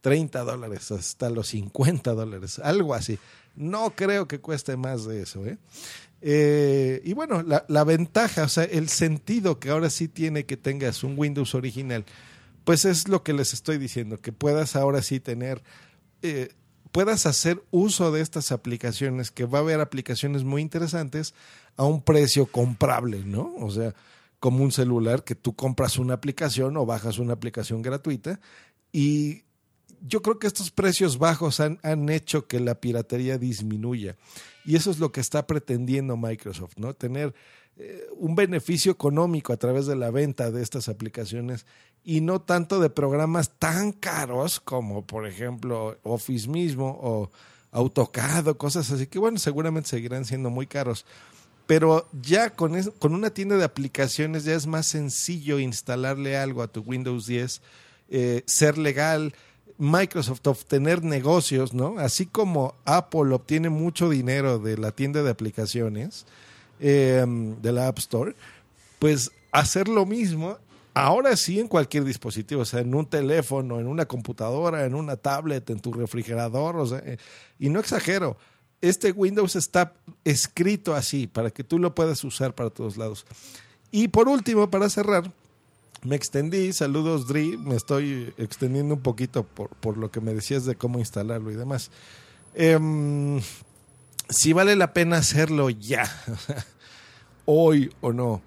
30 0.02 0.44
dólares 0.44 0.92
hasta 0.92 1.30
los 1.30 1.48
50 1.48 2.14
dólares, 2.16 2.60
algo 2.60 2.94
así. 2.94 3.18
No 3.56 3.92
creo 3.96 4.28
que 4.28 4.42
cueste 4.42 4.76
más 4.76 5.06
de 5.06 5.22
eso. 5.22 5.46
¿eh? 5.46 5.58
Eh, 6.20 7.02
y 7.06 7.14
bueno, 7.14 7.44
la, 7.44 7.64
la 7.70 7.86
ventaja, 7.86 8.44
o 8.44 8.50
sea, 8.50 8.66
el 8.66 8.90
sentido 8.90 9.58
que 9.58 9.70
ahora 9.70 9.90
sí 9.90 10.10
tiene 10.10 10.46
que 10.46 10.58
tengas 10.58 11.02
un 11.06 11.18
Windows 11.18 11.56
original 11.56 12.04
pues 12.64 12.86
es 12.86 13.08
lo 13.08 13.24
que 13.24 13.34
les 13.34 13.54
estoy 13.54 13.78
diciendo, 13.78 14.20
que 14.20 14.32
puedas 14.32 14.76
ahora 14.76 15.02
sí 15.02 15.20
tener, 15.20 15.64
eh, 16.22 16.50
puedas 16.92 17.26
hacer 17.26 17.64
uso 17.72 18.12
de 18.12 18.22
estas 18.22 18.52
aplicaciones, 18.52 19.32
que 19.32 19.46
va 19.46 19.60
a 19.60 19.62
haber 19.62 19.80
aplicaciones 19.80 20.44
muy 20.44 20.62
interesantes 20.62 21.34
a 21.78 21.86
un 21.86 22.02
precio 22.02 22.46
comprable, 22.46 23.24
¿no? 23.26 23.54
O 23.60 23.72
sea, 23.72 23.94
como 24.40 24.64
un 24.64 24.72
celular 24.72 25.24
que 25.24 25.36
tú 25.36 25.56
compras 25.56 25.98
una 25.98 26.14
aplicación 26.14 26.78
o 26.78 26.86
bajas 26.86 27.20
una 27.20 27.34
aplicación 27.34 27.82
gratuita 27.82 28.40
y 28.92 29.44
yo 30.02 30.22
creo 30.22 30.40
que 30.40 30.48
estos 30.48 30.72
precios 30.72 31.18
bajos 31.18 31.60
han, 31.60 31.80
han, 31.84 32.08
hecho 32.10 32.48
que 32.48 32.62
la 32.62 32.76
piratería 32.76 33.38
disminuya. 33.38 34.16
Y 34.66 34.78
eso 34.78 34.92
es 34.92 35.00
lo 35.00 35.12
que 35.12 35.20
está 35.20 35.46
pretendiendo 35.46 36.16
Microsoft, 36.16 36.78
¿no? 36.78 36.94
Tener 36.94 37.34
eh, 37.80 38.08
un 38.18 38.36
beneficio 38.36 38.92
económico 38.92 39.54
a 39.54 39.58
través 39.58 39.86
de 39.86 39.96
la 39.96 40.12
venta 40.12 40.52
de 40.52 40.62
estas 40.62 40.90
aplicaciones 40.90 41.66
y 42.04 42.20
no 42.20 42.42
tanto 42.42 42.80
de 42.82 42.90
programas 42.90 43.52
tan 43.58 43.94
caros 43.94 44.60
como 44.60 45.06
por 45.06 45.26
ejemplo 45.26 45.98
Office 46.04 46.50
mismo 46.50 47.00
o 47.02 47.32
AutoCAD 47.72 48.50
o 48.50 48.58
cosas 48.58 48.92
así 48.92 49.08
que 49.08 49.18
bueno, 49.18 49.38
seguramente 49.40 49.90
seguirán 49.90 50.26
siendo 50.26 50.50
muy 50.50 50.68
caros. 50.68 51.06
Pero 51.68 52.10
ya 52.22 52.50
con, 52.50 52.82
con 53.00 53.14
una 53.14 53.30
tienda 53.30 53.56
de 53.56 53.64
aplicaciones 53.64 54.44
ya 54.44 54.56
es 54.56 54.68
más 54.68 54.88
sencillo 54.88 55.58
instalarle 55.58 56.36
algo 56.36 56.62
a 56.64 56.68
tu 56.68 56.82
Windows 56.82 57.28
10, 57.28 57.62
eh, 58.10 58.44
ser 58.46 58.78
legal, 58.78 59.34
Microsoft 59.78 60.46
obtener 60.48 61.02
negocios, 61.04 61.74
¿no? 61.74 61.98
Así 62.00 62.26
como 62.26 62.76
Apple 62.84 63.34
obtiene 63.34 63.70
mucho 63.70 64.10
dinero 64.10 64.60
de 64.60 64.78
la 64.78 64.92
tienda 64.92 65.24
de 65.24 65.30
aplicaciones, 65.30 66.26
eh, 66.80 67.26
de 67.28 67.72
la 67.72 67.88
App 67.88 68.00
Store, 68.00 68.36
pues 69.00 69.32
hacer 69.52 69.88
lo 69.88 70.06
mismo 70.06 70.58
Ahora 71.00 71.38
sí 71.38 71.60
en 71.60 71.68
cualquier 71.68 72.04
dispositivo, 72.04 72.64
o 72.64 72.66
sea, 72.66 72.82
en 72.82 72.94
un 72.94 73.06
teléfono, 73.06 73.80
en 73.80 73.88
una 73.88 74.06
computadora, 74.06 74.86
en 74.86 74.96
una 74.96 75.16
tablet, 75.16 75.70
en 75.70 75.80
tu 75.80 75.94
refrigerador, 75.94 76.76
o 76.76 76.86
sea, 76.86 77.02
y 77.58 77.70
no 77.70 77.80
exagero, 77.80 78.38
este 78.82 79.12
Windows 79.12 79.56
está 79.56 79.94
escrito 80.26 80.96
así 80.96 81.28
para 81.28 81.52
que 81.52 81.64
tú 81.64 81.80
lo 81.80 81.96
puedas 81.96 82.24
usar 82.24 82.54
para 82.54 82.70
todos 82.70 82.98
lados. 82.98 83.26
Y 83.92 84.10
por 84.10 84.28
último, 84.28 84.70
para 84.70 84.90
cerrar, 84.90 85.32
me 86.04 86.16
extendí, 86.16 86.74
saludos 86.74 87.28
Dri, 87.28 87.58
me 87.58 87.76
estoy 87.76 88.34
extendiendo 88.38 88.96
un 88.96 89.02
poquito 89.02 89.44
por, 89.44 89.70
por 89.70 89.96
lo 89.96 90.12
que 90.12 90.22
me 90.22 90.34
decías 90.34 90.66
de 90.66 90.76
cómo 90.76 91.00
instalarlo 91.00 91.52
y 91.52 91.56
demás. 91.56 91.92
Eh, 92.56 92.78
si 94.30 94.54
vale 94.54 94.76
la 94.76 94.94
pena 94.94 95.18
hacerlo 95.18 95.70
ya, 95.70 96.04
hoy 97.46 97.92
o 98.02 98.14
no. 98.14 98.42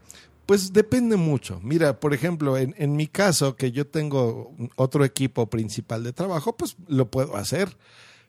Pues 0.46 0.72
depende 0.72 1.16
mucho. 1.16 1.60
Mira, 1.62 2.00
por 2.00 2.14
ejemplo, 2.14 2.58
en, 2.58 2.74
en, 2.78 2.96
mi 2.96 3.06
caso, 3.06 3.56
que 3.56 3.70
yo 3.70 3.86
tengo 3.86 4.54
otro 4.76 5.04
equipo 5.04 5.48
principal 5.48 6.02
de 6.02 6.12
trabajo, 6.12 6.56
pues 6.56 6.76
lo 6.88 7.10
puedo 7.10 7.36
hacer. 7.36 7.76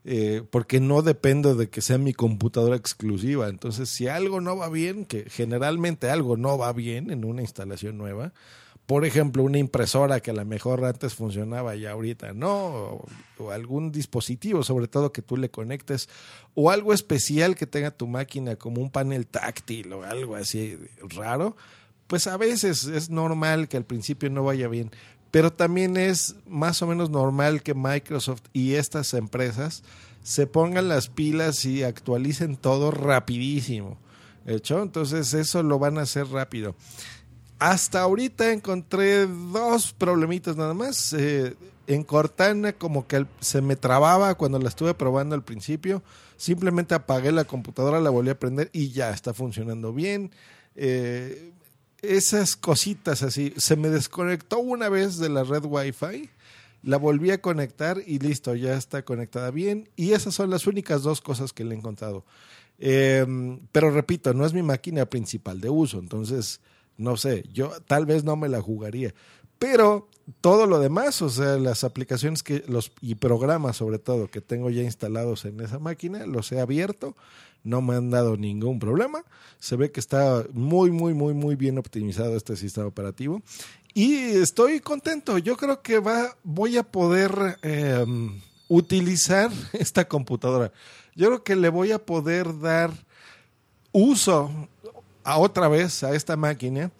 Eh, 0.06 0.44
porque 0.50 0.82
no 0.82 1.02
dependo 1.02 1.56
de 1.56 1.70
que 1.70 1.82
sea 1.82 1.98
mi 1.98 2.14
computadora 2.14 2.76
exclusiva. 2.76 3.48
Entonces, 3.48 3.90
si 3.90 4.08
algo 4.08 4.42
no 4.42 4.58
va 4.58 4.70
bien, 4.70 5.06
que 5.06 5.30
generalmente 5.30 6.10
algo 6.10 6.36
no 6.36 6.58
va 6.58 6.74
bien 6.74 7.10
en 7.10 7.24
una 7.24 7.42
instalación 7.42 7.98
nueva, 7.98 8.34
por 8.86 9.06
ejemplo, 9.06 9.44
una 9.44 9.58
impresora 9.58 10.20
que 10.20 10.32
a 10.32 10.34
lo 10.34 10.46
mejor 10.46 10.84
antes 10.84 11.14
funcionaba 11.14 11.76
y 11.76 11.86
ahorita 11.86 12.34
no, 12.34 13.06
o, 13.38 13.52
algún 13.52 13.92
dispositivo, 13.92 14.64
sobre 14.64 14.88
todo 14.88 15.14
que 15.14 15.22
tú 15.22 15.38
le 15.38 15.50
conectes, 15.50 16.10
o 16.54 16.70
algo 16.70 16.94
especial 16.94 17.56
que 17.56 17.66
tenga 17.66 17.92
tu 17.92 18.08
máquina, 18.08 18.58
como 18.58 18.82
un 18.82 18.90
panel 18.90 19.26
táctil 19.28 19.94
o 19.94 20.04
algo 20.04 20.36
así 20.36 20.78
raro, 21.16 21.56
pues 22.08 22.28
a 22.28 22.38
veces 22.38 22.86
es 22.86 23.10
normal 23.10 23.70
que 23.70 23.78
al 23.78 23.86
principio 23.86 24.30
no 24.30 24.44
vaya 24.44 24.68
bien, 24.68 24.92
pero 25.32 25.52
también 25.52 25.98
es 25.98 26.36
más 26.46 26.82
o 26.82 26.88
menos 26.88 27.10
normal 27.10 27.64
que 27.64 27.74
Microsoft 27.74 28.44
y 28.52 28.74
estas 28.74 29.14
empresas 29.14 29.84
se 30.24 30.46
pongan 30.46 30.90
las 30.90 31.10
pilas 31.10 31.66
y 31.66 31.84
actualicen 31.84 32.56
todo 32.58 32.92
rapidísimo. 32.92 33.98
¿Hecho? 34.46 34.82
Entonces 34.82 35.34
eso 35.34 35.64
lo 35.64 35.80
van 35.80 35.98
a 35.98 36.02
hacer 36.02 36.28
rápido. 36.28 36.76
Hasta 37.64 38.02
ahorita 38.02 38.52
encontré 38.52 39.26
dos 39.26 39.94
problemitas 39.94 40.58
nada 40.58 40.74
más. 40.74 41.14
Eh, 41.14 41.56
en 41.88 42.04
Cortana 42.04 42.74
como 42.74 43.08
que 43.08 43.26
se 43.40 43.62
me 43.62 43.78
trababa 43.78 44.36
cuando 44.36 44.60
la 44.60 44.68
estuve 44.68 44.94
probando 44.94 45.34
al 45.34 45.46
principio. 45.46 46.04
Simplemente 46.36 46.94
apagué 46.94 47.32
la 47.32 47.46
computadora, 47.46 48.02
la 48.02 48.10
volví 48.10 48.32
a 48.32 48.38
prender 48.38 48.70
y 48.74 48.90
ya 48.90 49.12
está 49.12 49.34
funcionando 49.34 49.94
bien. 49.94 50.32
Eh, 50.76 51.54
esas 52.02 52.58
cositas 52.58 53.24
así. 53.24 53.54
Se 53.56 53.78
me 53.78 53.88
desconectó 53.88 54.60
una 54.60 54.90
vez 54.90 55.18
de 55.18 55.30
la 55.30 55.46
red 55.46 55.64
Wi-Fi, 55.64 56.30
la 56.82 56.98
volví 56.98 57.32
a 57.32 57.40
conectar 57.40 58.04
y 58.06 58.20
listo, 58.20 58.56
ya 58.56 58.74
está 58.74 59.06
conectada 59.06 59.52
bien. 59.52 59.88
Y 59.96 60.12
esas 60.12 60.36
son 60.36 60.50
las 60.50 60.68
únicas 60.68 61.02
dos 61.02 61.22
cosas 61.22 61.54
que 61.54 61.64
le 61.64 61.76
he 61.76 61.78
encontrado. 61.78 62.26
Eh, 62.78 63.26
pero 63.72 63.90
repito, 63.90 64.34
no 64.34 64.46
es 64.46 64.52
mi 64.52 64.64
máquina 64.64 65.06
principal 65.06 65.62
de 65.62 65.70
uso, 65.70 66.00
entonces, 66.00 66.60
no 66.98 67.18
sé, 67.18 67.44
yo 67.52 67.72
tal 67.88 68.06
vez 68.06 68.24
no 68.24 68.36
me 68.36 68.50
la 68.50 68.62
jugaría. 68.62 69.14
Pero 69.60 70.10
todo 70.42 70.68
lo 70.68 70.80
demás, 70.80 71.22
o 71.22 71.30
sea, 71.30 71.58
las 71.58 71.84
aplicaciones 71.84 72.44
que 72.44 72.64
los 72.68 72.92
y 73.02 73.16
programas 73.16 73.78
sobre 73.78 74.00
todo 74.00 74.30
que 74.30 74.42
tengo 74.42 74.70
ya 74.70 74.82
instalados 74.82 75.46
en 75.46 75.60
esa 75.60 75.80
máquina, 75.80 76.26
los 76.26 76.52
he 76.52 76.60
abierto, 76.60 77.16
no 77.64 77.82
me 77.82 77.96
han 77.96 78.10
dado 78.10 78.38
ningún 78.38 78.80
problema. 78.80 79.24
Se 79.60 79.76
ve 79.76 79.92
que 79.92 80.00
está 80.00 80.46
muy, 80.52 80.92
muy, 80.92 81.14
muy, 81.14 81.34
muy 81.34 81.56
bien 81.56 81.78
optimizado 81.78 82.36
este 82.36 82.56
sistema 82.56 82.88
operativo. 82.88 83.42
Y 83.94 84.16
estoy 84.16 84.80
contento. 84.80 85.38
Yo 85.38 85.56
creo 85.56 85.82
que 85.82 86.00
va, 86.00 86.36
voy 86.44 86.78
a 86.78 86.84
poder 86.84 87.60
eh, 87.62 88.06
utilizar 88.68 89.52
esta 89.74 90.08
computadora. 90.08 90.72
Yo 91.16 91.28
creo 91.28 91.44
que 91.44 91.56
le 91.56 91.70
voy 91.70 91.92
a 91.92 92.04
poder 92.04 92.60
dar 92.60 92.92
uso 93.92 94.68
a 95.24 95.38
otra 95.38 95.68
vez 95.68 96.04
a 96.04 96.16
esta 96.16 96.36
máquina 96.36 96.92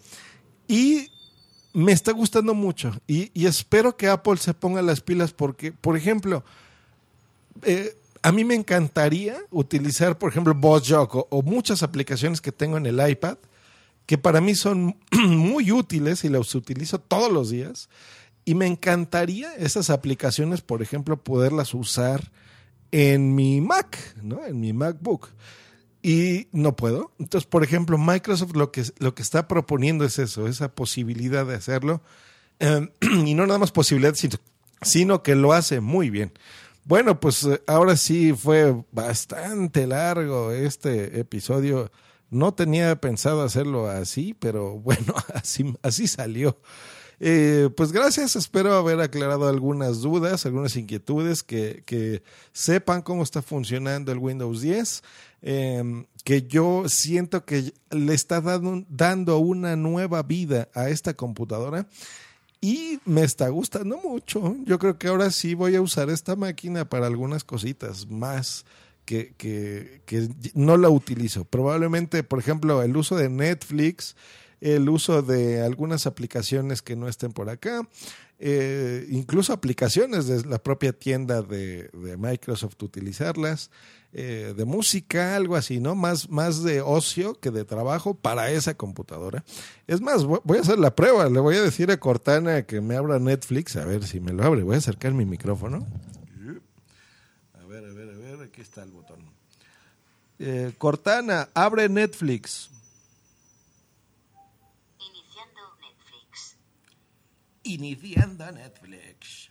y 0.66 1.10
me 1.72 1.92
está 1.92 2.12
gustando 2.12 2.54
mucho 2.54 2.92
y, 3.06 3.30
espero 3.46 3.96
que 3.96 4.08
Apple 4.08 4.36
se 4.36 4.54
ponga 4.54 4.82
las 4.82 5.00
pilas 5.00 5.32
porque, 5.32 5.72
por 5.72 5.96
ejemplo, 5.96 6.44
eh, 7.62 7.96
a 8.22 8.32
mí 8.32 8.44
me 8.44 8.54
encantaría 8.54 9.38
utilizar, 9.50 10.18
por 10.18 10.30
ejemplo, 10.30 10.54
BossJock 10.54 11.14
o, 11.14 11.26
o 11.30 11.42
muchas 11.42 11.82
aplicaciones 11.82 12.40
que 12.40 12.52
tengo 12.52 12.76
en 12.76 12.86
el 12.86 13.08
iPad 13.08 13.36
que 14.06 14.18
para 14.18 14.40
mí 14.40 14.54
son 14.54 14.96
muy 15.12 15.72
útiles 15.72 16.24
y 16.24 16.28
las 16.28 16.54
utilizo 16.54 16.98
todos 16.98 17.32
los 17.32 17.50
días. 17.50 17.88
Y 18.44 18.54
me 18.54 18.66
encantaría 18.66 19.54
esas 19.54 19.88
aplicaciones, 19.88 20.60
por 20.60 20.82
ejemplo, 20.82 21.16
poderlas 21.16 21.72
usar 21.72 22.30
en 22.90 23.34
mi 23.34 23.60
Mac, 23.62 23.98
¿no? 24.22 24.44
En 24.44 24.60
mi 24.60 24.72
MacBook. 24.74 25.30
Y 26.06 26.48
no 26.52 26.76
puedo. 26.76 27.12
Entonces, 27.18 27.46
por 27.46 27.64
ejemplo, 27.64 27.96
Microsoft 27.96 28.54
lo 28.54 28.70
que, 28.70 28.84
lo 28.98 29.14
que 29.14 29.22
está 29.22 29.48
proponiendo 29.48 30.04
es 30.04 30.18
eso, 30.18 30.46
esa 30.46 30.68
posibilidad 30.68 31.46
de 31.46 31.54
hacerlo. 31.54 32.02
Eh, 32.60 32.90
y 33.24 33.32
no 33.32 33.46
nada 33.46 33.58
más 33.58 33.72
posibilidad, 33.72 34.14
sino, 34.14 34.34
sino 34.82 35.22
que 35.22 35.34
lo 35.34 35.54
hace 35.54 35.80
muy 35.80 36.10
bien. 36.10 36.34
Bueno, 36.84 37.20
pues 37.20 37.44
eh, 37.44 37.62
ahora 37.66 37.96
sí 37.96 38.34
fue 38.34 38.84
bastante 38.92 39.86
largo 39.86 40.50
este 40.50 41.20
episodio. 41.20 41.90
No 42.28 42.52
tenía 42.52 43.00
pensado 43.00 43.42
hacerlo 43.42 43.88
así, 43.88 44.34
pero 44.38 44.78
bueno, 44.78 45.14
así, 45.32 45.74
así 45.80 46.06
salió. 46.06 46.58
Eh, 47.18 47.70
pues 47.76 47.92
gracias, 47.92 48.36
espero 48.36 48.74
haber 48.74 49.00
aclarado 49.00 49.48
algunas 49.48 50.02
dudas, 50.02 50.44
algunas 50.44 50.76
inquietudes, 50.76 51.42
que, 51.42 51.82
que 51.86 52.22
sepan 52.52 53.00
cómo 53.00 53.22
está 53.22 53.40
funcionando 53.40 54.12
el 54.12 54.18
Windows 54.18 54.60
10, 54.60 55.02
eh, 55.46 56.06
que 56.24 56.42
yo 56.42 56.88
siento 56.88 57.44
que 57.44 57.74
le 57.90 58.14
está 58.14 58.40
dando, 58.40 58.84
dando 58.88 59.38
una 59.38 59.76
nueva 59.76 60.22
vida 60.22 60.70
a 60.74 60.88
esta 60.88 61.12
computadora 61.12 61.86
y 62.62 62.98
me 63.04 63.22
está 63.22 63.50
gustando 63.50 63.98
mucho. 63.98 64.56
Yo 64.64 64.78
creo 64.78 64.96
que 64.96 65.08
ahora 65.08 65.30
sí 65.30 65.52
voy 65.52 65.76
a 65.76 65.82
usar 65.82 66.08
esta 66.08 66.34
máquina 66.34 66.88
para 66.88 67.06
algunas 67.06 67.44
cositas 67.44 68.08
más. 68.08 68.64
Que, 69.04 69.34
que, 69.36 70.00
que 70.06 70.30
no 70.54 70.78
la 70.78 70.88
utilizo. 70.88 71.44
Probablemente, 71.44 72.22
por 72.22 72.38
ejemplo, 72.38 72.82
el 72.82 72.96
uso 72.96 73.16
de 73.16 73.28
Netflix, 73.28 74.16
el 74.60 74.88
uso 74.88 75.22
de 75.22 75.62
algunas 75.62 76.06
aplicaciones 76.06 76.82
que 76.82 76.96
no 76.96 77.08
estén 77.08 77.32
por 77.32 77.50
acá, 77.50 77.88
eh, 78.38 79.06
incluso 79.10 79.52
aplicaciones 79.52 80.26
de 80.26 80.44
la 80.44 80.58
propia 80.58 80.92
tienda 80.92 81.42
de, 81.42 81.90
Microsoft 82.18 82.82
utilizarlas, 82.82 83.70
eh, 84.12 84.54
de 84.56 84.64
música, 84.64 85.36
algo 85.36 85.56
así, 85.56 85.80
¿no? 85.80 85.94
Más, 85.94 86.28
más 86.30 86.62
de 86.62 86.80
ocio 86.80 87.38
que 87.40 87.50
de 87.50 87.64
trabajo 87.64 88.14
para 88.14 88.50
esa 88.50 88.74
computadora. 88.74 89.44
Es 89.86 90.00
más, 90.00 90.24
voy 90.24 90.58
a 90.58 90.60
hacer 90.60 90.78
la 90.78 90.94
prueba, 90.94 91.28
le 91.28 91.40
voy 91.40 91.56
a 91.56 91.62
decir 91.62 91.90
a 91.90 91.98
Cortana 91.98 92.62
que 92.62 92.80
me 92.80 92.96
abra 92.96 93.18
Netflix, 93.18 93.76
a 93.76 93.84
ver 93.84 94.04
si 94.04 94.20
me 94.20 94.32
lo 94.32 94.44
abre, 94.44 94.62
voy 94.62 94.76
a 94.76 94.78
acercar 94.78 95.12
mi 95.12 95.24
micrófono. 95.24 95.86
A 97.54 97.66
ver, 97.66 97.84
a 97.84 97.92
ver, 97.92 98.08
a 98.10 98.16
ver, 98.16 98.42
aquí 98.42 98.60
está 98.60 98.82
el 98.82 98.90
botón. 98.90 99.34
Eh, 100.38 100.74
Cortana, 100.78 101.48
abre 101.54 101.88
Netflix. 101.88 102.68
Iniciando 104.98 105.60
Netflix. 105.80 106.56
Iniciando 107.64 108.50
Netflix. 108.52 109.50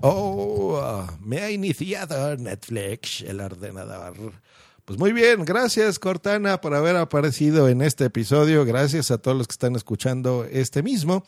Oh, 0.00 0.78
ah, 0.82 1.16
me 1.20 1.38
ha 1.40 1.50
iniciado 1.50 2.36
Netflix, 2.36 3.22
el 3.22 3.40
ordenador. 3.40 4.32
Pues 4.84 4.98
muy 4.98 5.12
bien, 5.12 5.46
gracias 5.46 5.98
Cortana 5.98 6.60
por 6.60 6.74
haber 6.74 6.96
aparecido 6.96 7.70
en 7.70 7.80
este 7.80 8.04
episodio. 8.04 8.66
Gracias 8.66 9.10
a 9.10 9.16
todos 9.16 9.34
los 9.34 9.46
que 9.46 9.52
están 9.52 9.76
escuchando 9.76 10.44
este 10.44 10.82
mismo. 10.82 11.24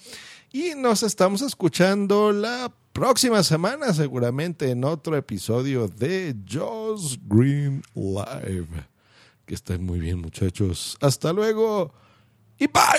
Y 0.52 0.74
nos 0.76 1.02
estamos 1.02 1.40
escuchando 1.40 2.32
la 2.32 2.70
próxima 2.92 3.42
semana, 3.42 3.94
seguramente 3.94 4.70
en 4.70 4.84
otro 4.84 5.16
episodio 5.16 5.88
de 5.88 6.36
Joss 6.50 7.18
Green 7.26 7.82
Live. 7.94 8.68
Que 9.46 9.54
estén 9.54 9.84
muy 9.84 10.00
bien, 10.00 10.18
muchachos. 10.18 10.98
Hasta 11.00 11.32
luego 11.32 11.94
y 12.58 12.66
bye. 12.66 12.92